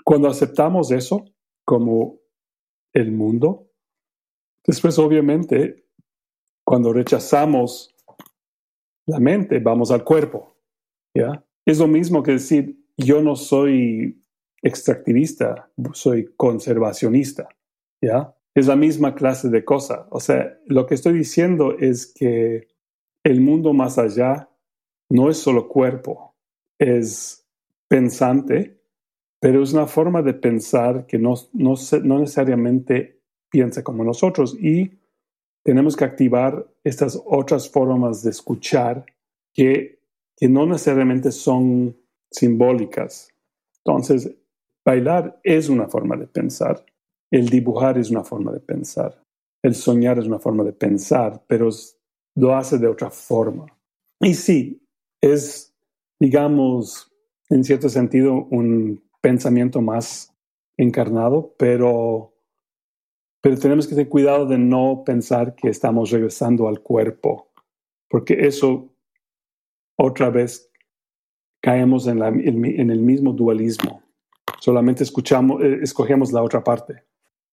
[0.05, 1.25] Cuando aceptamos eso
[1.65, 2.21] como
[2.93, 3.71] el mundo,
[4.67, 5.87] después obviamente,
[6.65, 7.95] cuando rechazamos
[9.07, 10.57] la mente, vamos al cuerpo.
[11.15, 11.45] ¿ya?
[11.67, 14.23] Es lo mismo que decir, yo no soy
[14.63, 17.49] extractivista, soy conservacionista,
[18.03, 18.35] ¿ya?
[18.55, 20.07] Es la misma clase de cosa.
[20.11, 22.69] O sea, lo que estoy diciendo es que
[23.25, 24.49] el mundo más allá
[25.11, 26.37] no es solo cuerpo,
[26.79, 27.44] es
[27.95, 28.83] pensante,
[29.41, 34.99] pero es una forma de pensar que no, no, no necesariamente piensa como nosotros y
[35.65, 39.07] tenemos que activar estas otras formas de escuchar
[39.53, 40.01] que,
[40.37, 41.97] que no necesariamente son
[42.33, 43.29] simbólicas.
[43.85, 44.29] Entonces,
[44.85, 46.85] bailar es una forma de pensar,
[47.31, 49.23] el dibujar es una forma de pensar,
[49.63, 51.69] el soñar es una forma de pensar, pero
[52.35, 53.67] lo hace de otra forma.
[54.21, 54.85] Y sí,
[55.21, 55.73] es,
[56.19, 57.14] digamos,
[57.55, 60.35] en cierto sentido, un pensamiento más
[60.77, 62.35] encarnado, pero,
[63.41, 67.53] pero tenemos que tener cuidado de no pensar que estamos regresando al cuerpo,
[68.11, 68.93] porque eso
[69.97, 70.69] otra vez
[71.63, 74.03] caemos en, en el mismo dualismo.
[74.59, 77.05] Solamente escuchamos, eh, escogemos la otra parte.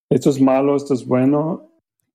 [0.10, 1.72] Esto es malo, esto es bueno.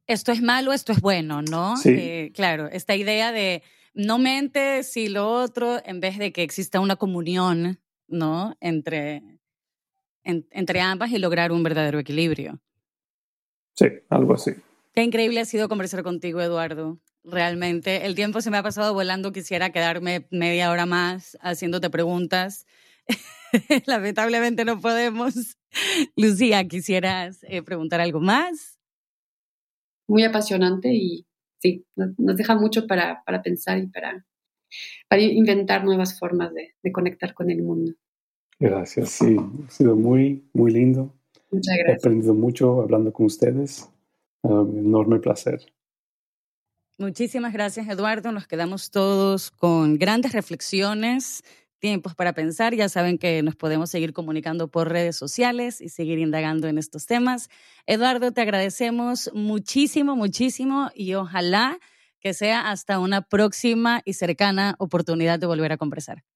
[0.08, 1.76] Esto es malo, esto es bueno, ¿no?
[1.76, 1.90] Sí.
[1.90, 3.62] Eh, claro, esta idea de
[3.96, 8.54] no mente si lo otro, en vez de que exista una comunión, ¿no?
[8.60, 9.22] Entre,
[10.22, 12.60] entre ambas y lograr un verdadero equilibrio.
[13.74, 14.52] Sí, algo así.
[14.94, 16.98] Qué increíble ha sido conversar contigo, Eduardo.
[17.24, 19.32] Realmente, el tiempo se me ha pasado volando.
[19.32, 22.66] Quisiera quedarme media hora más haciéndote preguntas.
[23.86, 25.56] Lamentablemente no podemos.
[26.16, 28.78] Lucía, ¿quisieras eh, preguntar algo más?
[30.06, 31.26] Muy apasionante y
[31.58, 34.24] sí, nos deja mucho para, para pensar y para,
[35.08, 37.92] para inventar nuevas formas de, de, conectar con el mundo.
[38.58, 39.36] Gracias, sí,
[39.66, 41.14] ha sido muy, muy lindo.
[41.50, 42.04] Muchas gracias.
[42.04, 43.90] He aprendido mucho hablando con ustedes.
[44.42, 45.60] Un enorme placer.
[46.98, 48.32] Muchísimas gracias, Eduardo.
[48.32, 51.42] Nos quedamos todos con grandes reflexiones,
[51.78, 52.74] tiempos para pensar.
[52.74, 57.06] Ya saben que nos podemos seguir comunicando por redes sociales y seguir indagando en estos
[57.06, 57.48] temas.
[57.86, 61.78] Eduardo, te agradecemos muchísimo, muchísimo y ojalá
[62.20, 66.35] que sea hasta una próxima y cercana oportunidad de volver a conversar.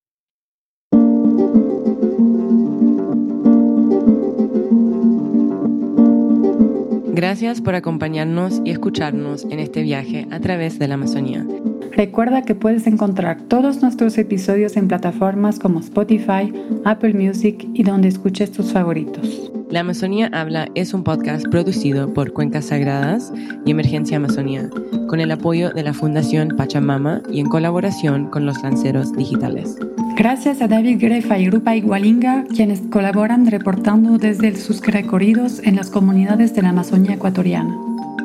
[7.20, 11.46] Gracias por acompañarnos y escucharnos en este viaje a través de la Amazonía.
[11.92, 16.50] Recuerda que puedes encontrar todos nuestros episodios en plataformas como Spotify,
[16.86, 19.52] Apple Music y donde escuches tus favoritos.
[19.68, 23.30] La Amazonía Habla es un podcast producido por Cuencas Sagradas
[23.66, 24.70] y Emergencia Amazonía,
[25.06, 29.76] con el apoyo de la Fundación Pachamama y en colaboración con los lanceros digitales.
[30.16, 35.88] Gracias a David Grefa y Rupa Igualinga, quienes colaboran reportando desde sus recorridos en las
[35.88, 37.76] comunidades de la Amazonía ecuatoriana.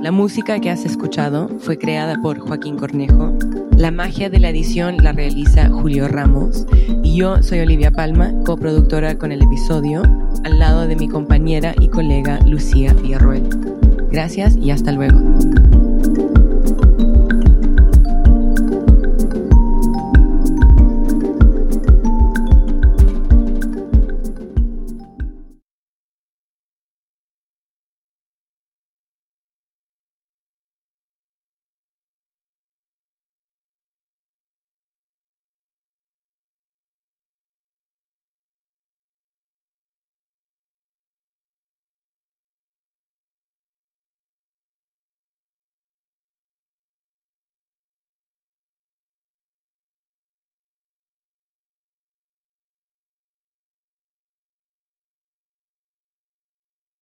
[0.02, 3.38] La música que has escuchado fue creada por Joaquín Cornejo.
[3.78, 6.66] La magia de la edición la realiza Julio Ramos.
[7.04, 10.04] Y yo soy Olivia Palma, coproductora con el episodio,
[10.44, 13.50] al lado de mi compañera y colega Lucía Villarroel.
[14.12, 15.20] Gracias y hasta luego.